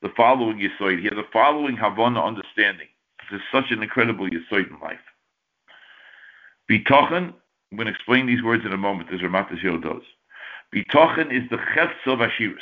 the 0.00 0.10
following 0.16 0.58
yisoid. 0.58 0.98
He 0.98 1.04
had 1.04 1.16
the 1.16 1.26
following 1.32 1.76
Havana 1.76 2.24
understanding. 2.24 2.86
This 3.30 3.40
is 3.40 3.46
such 3.52 3.70
an 3.70 3.82
incredible 3.82 4.28
yisoid 4.28 4.70
in 4.70 4.78
life. 4.80 4.98
Bitochen, 6.70 7.34
I'm 7.70 7.76
going 7.76 7.86
to 7.86 7.92
explain 7.92 8.26
these 8.26 8.42
words 8.42 8.64
in 8.64 8.72
a 8.72 8.76
moment, 8.76 9.12
as 9.12 9.20
Ramat 9.20 9.50
Yisrael 9.50 9.82
does. 9.82 10.02
Bitochen 10.74 11.32
is 11.32 11.48
the 11.50 11.56
chefsa 11.56 12.12
of 12.12 12.18
Ashiris. 12.18 12.56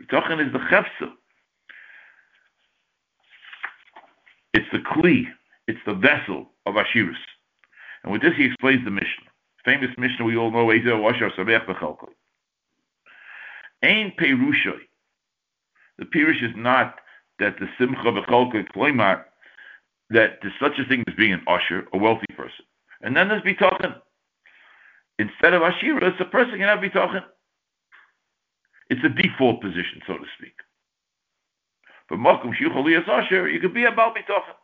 Bitochen 0.00 0.44
is 0.44 0.52
the 0.52 0.58
chefsa. 0.58 1.12
It's 4.52 4.66
the 4.72 4.78
kli, 4.78 5.24
it's 5.68 5.78
the 5.86 5.94
vessel 5.94 6.50
of 6.66 6.74
Ashiris. 6.74 7.14
And 8.02 8.12
with 8.12 8.22
this, 8.22 8.34
he 8.36 8.46
explains 8.46 8.84
the 8.84 8.90
mission. 8.90 9.24
Famous 9.64 9.90
mission 9.98 10.24
we 10.24 10.36
all 10.36 10.50
know, 10.50 10.70
Ezer 10.70 10.96
Washar 10.96 11.32
Sabech 11.34 11.66
Bechalkoi. 11.66 12.08
Ein 13.82 14.12
Perushoi. 14.18 14.80
The 15.98 16.04
Pirush 16.06 16.42
is 16.42 16.54
not 16.56 16.96
that 17.38 17.58
the 17.58 17.68
Simcha 17.78 18.10
Bechalkoi 18.10 18.66
Kloimar, 18.74 19.24
that 20.10 20.38
there's 20.42 20.54
such 20.60 20.78
a 20.78 20.88
thing 20.88 21.04
as 21.06 21.14
being 21.14 21.32
an 21.32 21.42
usher, 21.46 21.86
a 21.92 21.98
wealthy 21.98 22.26
person. 22.36 22.64
And 23.02 23.16
then 23.16 23.28
there's 23.28 23.42
Bitochen. 23.42 23.96
Instead 25.20 25.52
of 25.52 25.60
Ashira, 25.60 26.02
it's 26.04 26.20
a 26.20 26.24
person 26.24 26.52
can 26.58 26.62
have 26.62 26.78
Bitochen. 26.78 27.22
It's 28.88 29.04
a 29.04 29.10
default 29.10 29.60
position, 29.60 30.00
so 30.06 30.14
to 30.14 30.24
speak. 30.38 30.54
But 32.08 32.18
Malkum 32.18 32.54
Shuchali 32.56 32.98
as 32.98 33.04
Asher, 33.06 33.48
you 33.48 33.60
could 33.60 33.74
be 33.74 33.84
about 33.84 34.16
Bitochen. 34.16 34.56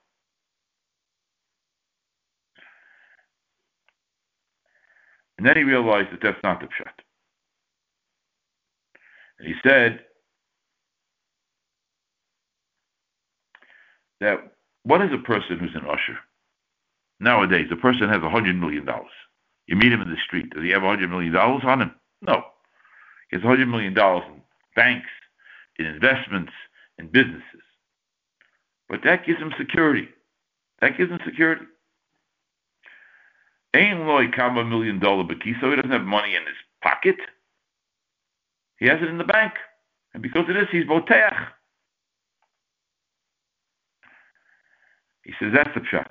And 5.37 5.47
then 5.47 5.57
he 5.59 5.63
realized 5.63 6.09
that 6.13 6.21
that's 6.23 6.43
not 6.43 6.61
the 6.61 6.67
pshat. 6.67 6.93
And 9.39 9.49
he 9.49 9.55
said 9.63 10.01
that 14.21 14.39
what 14.85 15.03
is 15.03 15.11
a 15.13 15.19
person 15.19 15.59
who's 15.59 15.75
an 15.75 15.87
usher? 15.87 16.19
Nowadays, 17.21 17.69
a 17.71 17.77
person 17.77 18.09
has 18.09 18.23
a 18.23 18.31
hundred 18.31 18.57
million 18.57 18.87
dollars. 18.87 19.11
You 19.67 19.77
meet 19.77 19.93
him 19.93 20.03
in 20.03 20.11
the 20.11 20.17
street. 20.25 20.51
Does 20.51 20.63
he 20.63 20.71
have 20.71 20.83
a 20.83 20.89
hundred 20.89 21.11
million 21.11 21.33
dollars 21.33 21.63
on 21.65 21.83
him? 21.83 21.95
No. 22.23 22.45
He 23.31 23.37
has 23.37 23.45
a 23.45 23.49
hundred 23.49 23.69
million 23.69 23.95
dollars 23.95 24.25
in 24.29 24.43
banks, 24.77 25.09
in 25.79 25.87
investments, 25.87 26.53
in 26.99 27.09
businesses. 27.09 27.63
But 28.89 29.01
that 29.05 29.27
gives 29.27 29.41
him 29.41 29.53
security. 29.59 30.09
That 30.81 30.97
gives 30.97 31.11
him 31.11 31.19
security. 31.25 31.65
Ain't 33.75 34.01
loy 34.07 34.29
kama 34.35 34.65
million 34.65 34.99
dollar 34.99 35.25
so 35.61 35.71
he 35.71 35.77
doesn't 35.77 35.91
have 35.91 36.03
money 36.03 36.35
in 36.35 36.43
his 36.47 36.57
pocket. 36.83 37.17
He 38.79 38.87
has 38.87 39.01
it 39.03 39.09
in 39.09 39.19
the 39.19 39.25
bank. 39.25 39.55
And 40.15 40.23
because 40.23 40.49
of 40.49 40.55
this, 40.55 40.69
he's 40.71 40.85
boteach. 40.85 41.49
He 45.25 45.33
says 45.41 45.53
that's 45.55 45.75
the 45.75 45.81
pshat. 45.81 46.07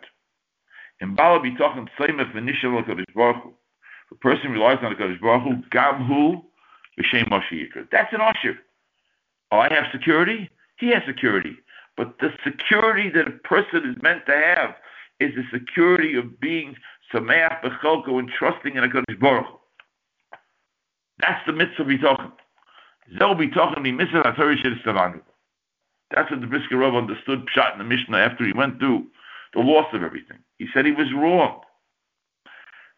In 1.02 1.16
Bala 1.16 1.40
Bitochen 1.40 1.88
Tzeimach 1.98 2.34
V'Nishal 2.34 2.84
HaKadosh 2.84 3.14
Baruch 3.14 3.44
Hu. 3.44 3.54
The 4.12 4.16
person 4.18 4.52
relies 4.52 4.78
on 4.82 4.94
the 4.94 4.96
Kadosh 4.96 5.20
Baruch 5.20 5.44
Hu, 5.44 5.64
Gam 5.72 6.06
Hu, 6.06 6.42
V'Shem 7.00 7.28
Moshe. 7.30 7.68
That's 7.92 8.14
an 8.14 8.22
usher. 8.22 8.58
Oh, 9.52 9.58
I 9.58 9.74
have 9.74 9.86
security? 9.92 10.50
He 10.78 10.90
has 10.90 11.02
security. 11.06 11.58
But 11.98 12.20
the 12.20 12.30
security 12.44 13.10
that 13.10 13.28
a 13.28 13.32
person 13.32 13.90
is 13.90 14.02
meant 14.02 14.26
to 14.28 14.34
have 14.34 14.76
is 15.20 15.32
the 15.36 15.44
security 15.52 16.16
of 16.16 16.40
being 16.40 16.76
Sameach 17.14 17.62
B'Chelko 17.62 18.20
and 18.20 18.30
trusting 18.30 18.76
in 18.76 18.84
a 18.84 18.88
Kadosh 18.88 19.20
Baruch 19.20 19.48
Hu. 19.48 19.58
That's 21.20 21.46
the 21.46 21.54
mitzvah 21.54 21.84
Bitochen. 21.86 22.32
Zel 23.18 23.36
Bitochen 23.36 23.96
Mitzvah 23.96 24.24
HaTorah 24.24 24.58
Shir 24.64 25.22
That's 26.12 26.32
what 26.32 26.42
the 26.42 26.48
Brisker 26.48 26.78
Rav 26.78 26.96
understood 26.96 27.46
Pshat 27.56 27.74
in 27.74 27.80
the 27.80 27.84
Mishnah 27.84 28.18
after 28.18 28.46
he 28.46 28.54
went 28.54 28.80
through 28.80 29.06
the 29.54 29.60
loss 29.60 29.88
of 29.94 30.04
everything. 30.04 30.40
He 30.58 30.68
said 30.74 30.86
he 30.86 30.92
was 30.92 31.12
wrong. 31.14 31.62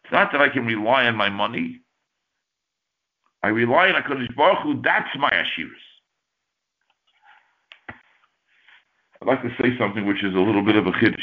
It's 0.04 0.12
not 0.12 0.32
that 0.32 0.40
I 0.40 0.48
can 0.48 0.64
rely 0.64 1.06
on 1.06 1.16
my 1.16 1.28
money. 1.28 1.80
I 3.42 3.48
rely 3.48 3.90
on 3.90 4.02
HaKadosh 4.02 4.34
Baruch 4.36 4.62
Hu. 4.62 4.80
That's 4.82 5.08
my 5.18 5.30
Ashiras. 5.30 5.68
I'd 9.20 9.26
like 9.26 9.42
to 9.42 9.50
say 9.60 9.76
something 9.78 10.06
which 10.06 10.22
is 10.22 10.34
a 10.34 10.38
little 10.38 10.64
bit 10.64 10.76
of 10.76 10.86
a 10.86 10.92
chiddush. 10.92 11.18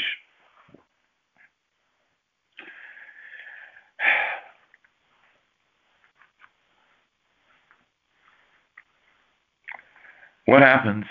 What 10.44 10.62
happens 10.62 11.04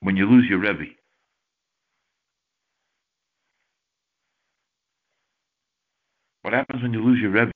when 0.00 0.16
you 0.16 0.28
lose 0.28 0.46
your 0.48 0.58
Rebbe? 0.58 0.90
What 6.52 6.58
happens 6.58 6.82
when 6.82 6.92
you 6.92 7.02
lose 7.02 7.18
your 7.18 7.30
Rebbe? 7.30 7.50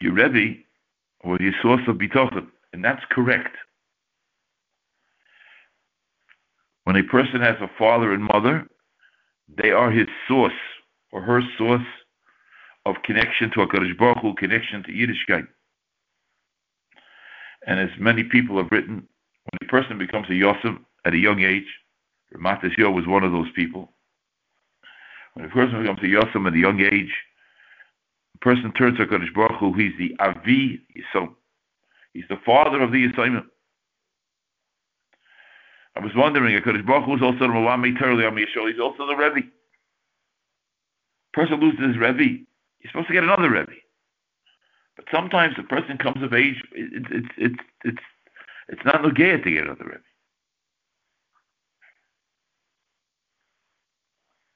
Your 0.00 0.12
Rebbe 0.12 0.58
or 1.20 1.38
your 1.38 1.52
source 1.62 1.82
of 1.86 1.98
bitachon, 1.98 2.48
and 2.72 2.84
that's 2.84 3.04
correct. 3.12 3.54
When 6.82 6.96
a 6.96 7.04
person 7.04 7.40
has 7.40 7.58
a 7.60 7.70
father 7.78 8.12
and 8.12 8.24
mother, 8.24 8.66
they 9.56 9.70
are 9.70 9.88
his 9.88 10.08
source 10.26 10.52
or 11.12 11.22
her 11.22 11.42
source 11.56 11.86
of 12.86 12.96
connection 13.04 13.52
to 13.52 13.60
HaKadosh 13.60 13.96
Baruch 13.96 14.18
Hu, 14.18 14.34
connection 14.34 14.82
to 14.82 14.90
Yiddishkeit. 14.90 15.46
And 17.68 17.78
as 17.78 17.90
many 18.00 18.24
people 18.24 18.56
have 18.56 18.72
written, 18.72 19.06
when 19.44 19.68
a 19.68 19.70
person 19.70 19.96
becomes 19.96 20.28
a 20.28 20.32
Yosem 20.32 20.80
at 21.04 21.14
a 21.14 21.18
young 21.18 21.40
age, 21.40 21.68
Ramat 22.34 22.64
was 22.92 23.06
one 23.06 23.22
of 23.22 23.30
those 23.30 23.52
people, 23.54 23.92
when 25.40 25.50
a 25.50 25.52
person 25.52 25.80
becomes 25.80 26.00
a 26.02 26.06
Yosem 26.06 26.46
at 26.46 26.54
a 26.54 26.58
young 26.58 26.80
age, 26.80 27.14
the 28.34 28.38
person 28.40 28.72
turns 28.72 28.98
to 28.98 29.06
HaKadosh 29.06 29.32
Baruch 29.34 29.58
Hu, 29.58 29.72
he's 29.72 29.96
the 29.98 30.14
Avi 30.20 30.80
Yisrael. 30.94 31.34
He's 32.12 32.28
the 32.28 32.38
father 32.44 32.82
of 32.82 32.92
the 32.92 33.08
Yisrael. 33.08 33.44
I 35.96 36.00
was 36.00 36.12
wondering, 36.14 36.60
HaKadosh 36.60 36.86
Baruch 36.86 37.06
Hu 37.06 37.16
is 37.16 37.22
also 37.22 37.38
the 37.38 37.46
Mawami 37.46 37.96
Turli 37.96 38.26
Am 38.26 38.36
Yisrael. 38.36 38.70
He's 38.70 38.80
also 38.80 39.06
the 39.06 39.16
Rebbe. 39.16 39.46
Person 41.32 41.60
loses 41.60 41.86
his 41.86 41.96
Rebbe. 41.96 42.44
He's 42.80 42.90
supposed 42.90 43.08
to 43.08 43.14
get 43.14 43.24
another 43.24 43.50
Rebbe. 43.50 43.72
But 44.96 45.06
sometimes 45.10 45.56
the 45.56 45.62
person 45.62 45.96
comes 45.96 46.22
of 46.22 46.34
age, 46.34 46.62
it's 46.72 47.06
it's 47.10 47.28
it's 47.38 47.62
it's 47.84 48.02
it's 48.68 48.84
not 48.84 49.02
Nugea 49.02 49.42
to 49.42 49.50
get 49.50 49.64
another 49.64 49.84
Rebbe. 49.84 50.09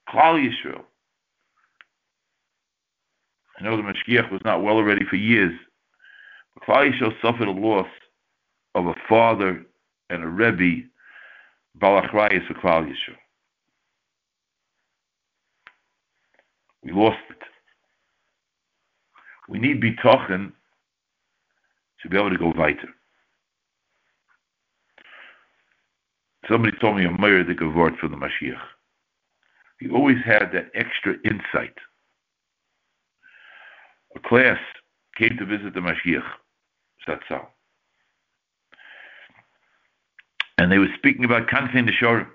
Klal 0.09 0.39
Yisrael. 0.39 0.83
I 3.59 3.63
know 3.63 3.77
the 3.77 3.83
Mashgiach 3.83 4.31
was 4.31 4.41
not 4.43 4.63
well 4.63 4.75
already 4.75 5.05
for 5.05 5.15
years. 5.15 5.53
But 6.53 6.63
Klal 6.63 6.91
Yisrael 6.91 7.13
suffered 7.21 7.47
a 7.47 7.51
loss 7.51 7.87
of 8.75 8.87
a 8.87 8.95
father 9.07 9.65
and 10.09 10.23
a 10.23 10.27
Rebbe, 10.27 10.87
Balachrayas 11.79 12.45
for 12.47 12.53
Klal 12.55 12.85
Yisrael. 12.85 13.17
We 16.83 16.91
lost 16.91 17.17
it. 17.29 17.37
We 19.49 19.59
need 19.59 19.81
bitochen 19.81 20.51
to 22.01 22.09
be 22.09 22.17
able 22.17 22.29
to 22.29 22.37
go 22.37 22.53
weiter. 22.55 22.89
Somebody 26.47 26.77
told 26.79 26.97
me 26.97 27.05
a 27.05 27.11
mayor 27.11 27.43
the 27.43 27.55
word 27.69 27.95
for 27.99 28.07
the 28.07 28.15
Mashgiach. 28.15 28.74
He 29.79 29.89
always 29.89 30.17
had 30.23 30.51
that 30.53 30.71
extra 30.73 31.15
insight. 31.23 31.75
A 34.15 34.19
class 34.19 34.59
came 35.17 35.37
to 35.37 35.45
visit 35.45 35.73
the 35.73 35.81
Mashgiach, 35.81 36.23
Satzal. 37.07 37.47
And 40.57 40.71
they 40.71 40.77
were 40.77 40.87
speaking 40.97 41.25
about 41.25 41.47
Kanfin 41.47 41.89
Neshorim. 41.89 42.27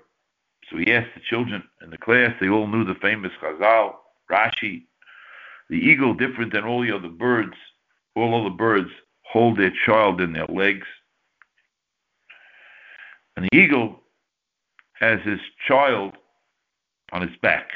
So 0.69 0.77
he 0.77 0.93
asked 0.93 1.09
the 1.15 1.21
children 1.21 1.63
in 1.83 1.89
the 1.89 1.97
class, 1.97 2.33
they 2.39 2.47
all 2.47 2.67
knew 2.67 2.85
the 2.85 2.95
famous 2.95 3.31
Chazal, 3.41 3.95
Rashi. 4.31 4.83
The 5.69 5.77
eagle, 5.77 6.13
different 6.13 6.53
than 6.53 6.63
all 6.63 6.81
the 6.81 6.95
other 6.95 7.09
birds, 7.09 7.55
all 8.15 8.39
other 8.39 8.55
birds 8.55 8.89
hold 9.23 9.57
their 9.57 9.73
child 9.85 10.21
in 10.21 10.33
their 10.33 10.45
legs. 10.47 10.87
And 13.35 13.47
the 13.49 13.57
eagle 13.57 14.01
has 14.99 15.19
his 15.21 15.39
child 15.67 16.13
on 17.11 17.21
his 17.21 17.35
back. 17.41 17.69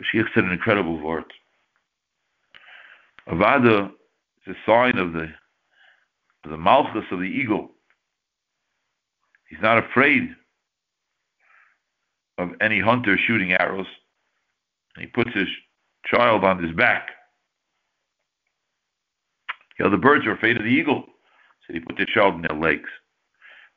Mashgiach 0.00 0.28
said 0.34 0.44
an 0.44 0.52
incredible 0.52 0.98
word. 1.00 1.24
Avada 3.28 3.90
is 4.46 4.56
a 4.56 4.70
sign 4.70 4.98
of 4.98 5.12
the 5.12 5.28
of 6.44 6.50
the 6.50 6.56
malchus 6.56 7.04
of 7.12 7.20
the 7.20 7.24
eagle. 7.24 7.70
He's 9.48 9.60
not 9.62 9.78
afraid 9.78 10.34
of 12.38 12.50
any 12.60 12.80
hunter 12.80 13.16
shooting 13.16 13.52
arrows. 13.52 13.86
And 14.96 15.04
he 15.04 15.10
puts 15.10 15.32
his 15.34 15.48
child 16.06 16.42
on 16.42 16.62
his 16.62 16.74
back. 16.74 17.10
The 19.78 19.86
other 19.86 19.96
birds 19.96 20.26
are 20.26 20.32
afraid 20.32 20.56
of 20.56 20.64
the 20.64 20.70
eagle. 20.70 21.04
So 21.66 21.74
he 21.74 21.80
put 21.80 21.96
the 21.96 22.06
child 22.06 22.34
in 22.34 22.42
their 22.42 22.58
legs. 22.58 22.88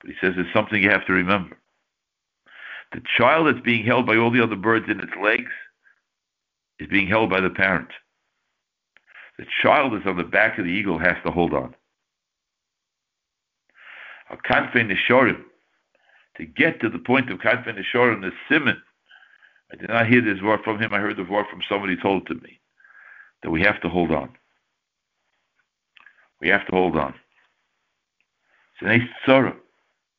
But 0.02 0.10
he 0.10 0.16
says 0.20 0.34
there's 0.36 0.52
something 0.54 0.82
you 0.82 0.90
have 0.90 1.06
to 1.06 1.14
remember. 1.14 1.58
The 2.96 3.02
child 3.18 3.48
that's 3.48 3.66
being 3.66 3.86
held 3.86 4.06
by 4.06 4.16
all 4.16 4.32
the 4.32 4.42
other 4.42 4.56
birds 4.56 4.86
in 4.88 5.02
its 5.02 5.12
legs 5.22 5.52
is 6.80 6.88
being 6.88 7.08
held 7.08 7.30
by 7.30 7.42
the 7.42 7.50
parent. 7.50 7.90
The 9.38 9.46
child 9.62 9.92
that's 9.92 10.08
on 10.08 10.16
the 10.16 10.24
back 10.24 10.58
of 10.58 10.64
the 10.64 10.72
eagle 10.72 10.98
has 10.98 11.18
to 11.26 11.32
hold 11.32 11.54
on. 11.54 11.76
A 14.30 14.38
kanfei 14.38 14.90
neshorim, 14.90 15.44
to 16.38 16.46
get 16.46 16.80
to 16.80 16.90
the 16.90 17.00
point 17.00 17.30
of 17.30 17.40
kanfei 17.40 17.78
neshorim, 17.78 18.22
the 18.22 18.32
simon. 18.48 18.82
I 19.74 19.76
did 19.76 19.90
not 19.90 20.08
hear 20.08 20.22
this 20.22 20.42
word 20.42 20.62
from 20.64 20.80
him. 20.80 20.94
I 20.94 21.00
heard 21.00 21.18
the 21.18 21.26
word 21.26 21.48
from 21.52 21.60
somebody 21.68 21.98
told 21.98 22.22
it 22.22 22.34
to 22.34 22.36
me 22.36 22.62
that 23.44 23.52
we 23.52 23.62
have 23.62 23.82
to 23.82 23.90
hold 23.90 24.12
on. 24.12 24.30
We 26.40 26.48
have 26.48 26.66
to 26.68 26.72
hold 26.72 26.96
on. 26.96 27.14
It's 28.80 28.84
an 28.84 28.92
ace 28.92 29.56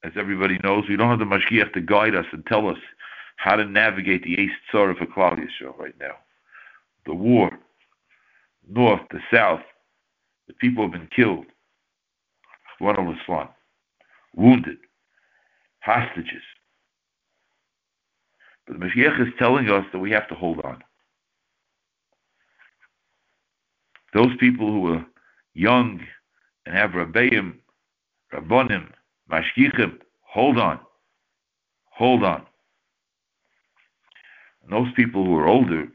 as 0.05 0.13
everybody 0.17 0.59
knows, 0.63 0.85
we 0.89 0.97
don't 0.97 1.11
have 1.11 1.19
the 1.19 1.25
Mashgiach 1.25 1.73
to 1.73 1.81
guide 1.81 2.15
us 2.15 2.27
and 2.33 2.45
tell 2.47 2.69
us 2.69 2.79
how 3.37 3.57
to 3.57 3.65
navigate 3.65 4.23
the 4.25 4.39
Ace 4.41 4.51
Tzara 4.73 4.97
for 4.97 5.07
Klal 5.07 5.39
Yisrael 5.39 5.77
right 5.79 5.95
now. 6.01 6.17
The 7.07 7.15
war, 7.15 7.51
north, 8.69 9.03
the 9.11 9.21
south, 9.33 9.61
the 10.49 10.55
people 10.55 10.85
have 10.85 10.93
been 10.93 11.09
killed. 11.15 11.47
One 12.79 12.97
of 12.99 13.17
Islam, 13.21 13.49
wounded, 14.35 14.79
hostages. 15.81 16.43
But 18.67 18.79
the 18.79 18.87
Mashgiach 18.87 19.21
is 19.27 19.33
telling 19.39 19.71
us 19.71 19.85
that 19.93 19.99
we 19.99 20.11
have 20.11 20.29
to 20.29 20.35
hold 20.35 20.61
on. 20.61 20.83
Those 24.13 24.37
people 24.39 24.71
who 24.71 24.95
are 24.95 25.07
young 25.55 26.01
and 26.65 26.75
have 26.75 26.91
Rabbeim, 26.91 27.55
Rabbonim, 28.33 28.91
Mashgichim, 29.31 29.99
hold 30.23 30.59
on. 30.59 30.81
Hold 31.91 32.23
on. 32.25 32.43
And 34.63 34.73
those 34.73 34.93
people 34.95 35.25
who 35.25 35.37
are 35.37 35.49
older 35.49 35.89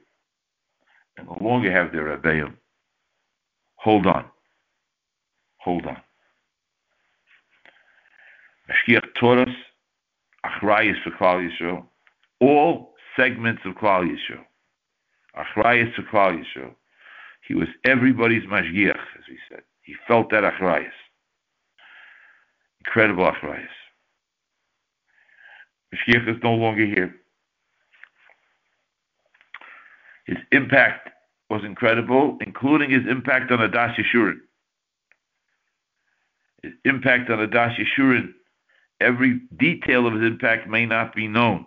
and 1.17 1.27
no 1.27 1.37
longer 1.41 1.71
have 1.71 1.91
their 1.91 2.17
Rebbeim, 2.17 2.55
hold 3.75 4.07
on. 4.07 4.25
Hold 5.57 5.85
on. 5.85 5.97
Mashgiach 8.69 9.13
taught 9.19 9.47
us 9.47 9.55
Achrayas 10.45 11.01
for 11.03 11.11
Klal 11.11 11.47
Yisrael, 11.47 11.83
all 12.39 12.93
segments 13.15 13.61
of 13.65 13.75
Klal 13.75 14.03
Yisrael. 14.03 14.45
Achrayas 15.37 15.93
for 15.93 16.03
Klal 16.03 16.43
Yisrael. 16.43 16.73
He 17.47 17.53
was 17.53 17.67
everybody's 17.85 18.43
mashgiach, 18.43 18.95
as 18.95 19.23
we 19.27 19.37
said. 19.49 19.61
He 19.81 19.95
felt 20.07 20.29
that 20.31 20.43
achrayas. 20.43 20.91
Incredible 22.85 23.25
achrayas. 23.25 23.67
Mashgiach 25.93 26.27
is 26.35 26.41
no 26.43 26.53
longer 26.53 26.85
here. 26.85 27.15
His 30.25 30.37
impact 30.51 31.09
was 31.49 31.63
incredible, 31.63 32.37
including 32.41 32.89
his 32.89 33.05
impact 33.09 33.51
on 33.51 33.59
Adas 33.59 33.95
Yeshurun. 33.95 34.37
His 36.63 36.73
impact 36.85 37.29
on 37.29 37.39
Adas 37.39 37.75
Yeshurun, 37.77 38.33
every 38.99 39.41
detail 39.57 40.07
of 40.07 40.13
his 40.13 40.23
impact 40.23 40.67
may 40.67 40.85
not 40.85 41.13
be 41.13 41.27
known, 41.27 41.65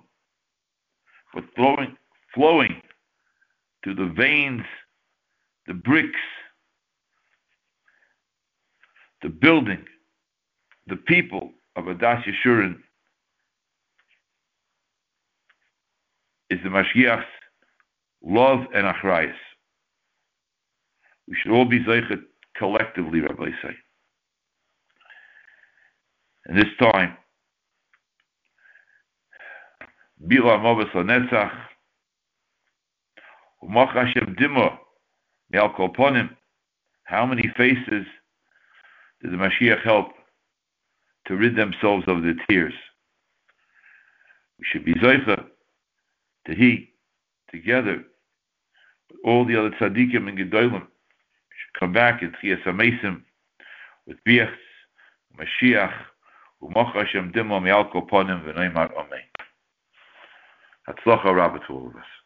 but 1.32 1.44
flowing, 1.54 1.96
flowing 2.34 2.80
to 3.84 3.94
the 3.94 4.06
veins, 4.06 4.62
the 5.66 5.74
bricks, 5.74 6.20
the 9.22 9.28
building, 9.28 9.84
the 10.86 10.96
people 10.96 11.50
of 11.76 11.84
Adas 11.84 12.22
Yeshurun 12.24 12.76
is 16.50 16.58
the 16.62 16.68
Mashgiach's 16.68 17.24
love 18.22 18.60
and 18.74 18.86
achrayas. 18.86 19.34
We 21.26 21.36
should 21.36 21.52
all 21.52 21.64
be 21.64 21.80
zeichet 21.80 22.22
collectively, 22.56 23.20
Rabbi 23.20 23.50
say. 23.62 23.74
And 26.46 26.58
this 26.58 26.68
time, 26.78 27.16
Bila 30.22 30.58
Mobas 30.60 30.90
Lanetzach, 30.92 31.52
Umach 33.62 33.92
Hashem 33.94 34.36
Dimo, 34.38 34.76
Me'al 35.50 35.70
Kolponim, 35.70 36.30
how 37.04 37.24
many 37.24 37.50
faces 37.56 38.06
did 39.22 39.32
the 39.32 39.36
Mashgiach 39.36 39.82
help 39.82 40.08
to 41.26 41.36
rid 41.36 41.56
themselves 41.56 42.04
of 42.06 42.22
their 42.22 42.36
tears? 42.48 42.74
We 44.58 44.64
should 44.70 44.84
be 44.84 44.94
Zeicha 44.94 45.46
to 46.46 46.54
he, 46.54 46.90
together, 47.50 48.04
with 49.10 49.20
all 49.24 49.44
the 49.44 49.56
other 49.56 49.70
tzaddikim 49.70 50.28
and 50.28 50.38
gedolim, 50.38 50.80
should 50.80 51.80
come 51.80 51.92
back 51.92 52.22
in 52.22 52.32
Tchias 52.32 52.62
HaMesim 52.64 53.22
with 54.06 54.18
Biachs, 54.26 54.52
Mashiach, 55.38 55.92
Umach 56.62 56.94
Hashem 56.94 57.32
Dimo 57.32 57.62
Me'al 57.62 57.90
Kolponim, 57.90 58.44
V'noimar 58.44 58.90
Amen. 58.96 59.20
Hatzlacha 60.88 61.34
Rabba 61.34 61.60
to 61.66 61.72
all 61.72 61.86
of 61.88 61.96
us. 61.96 62.23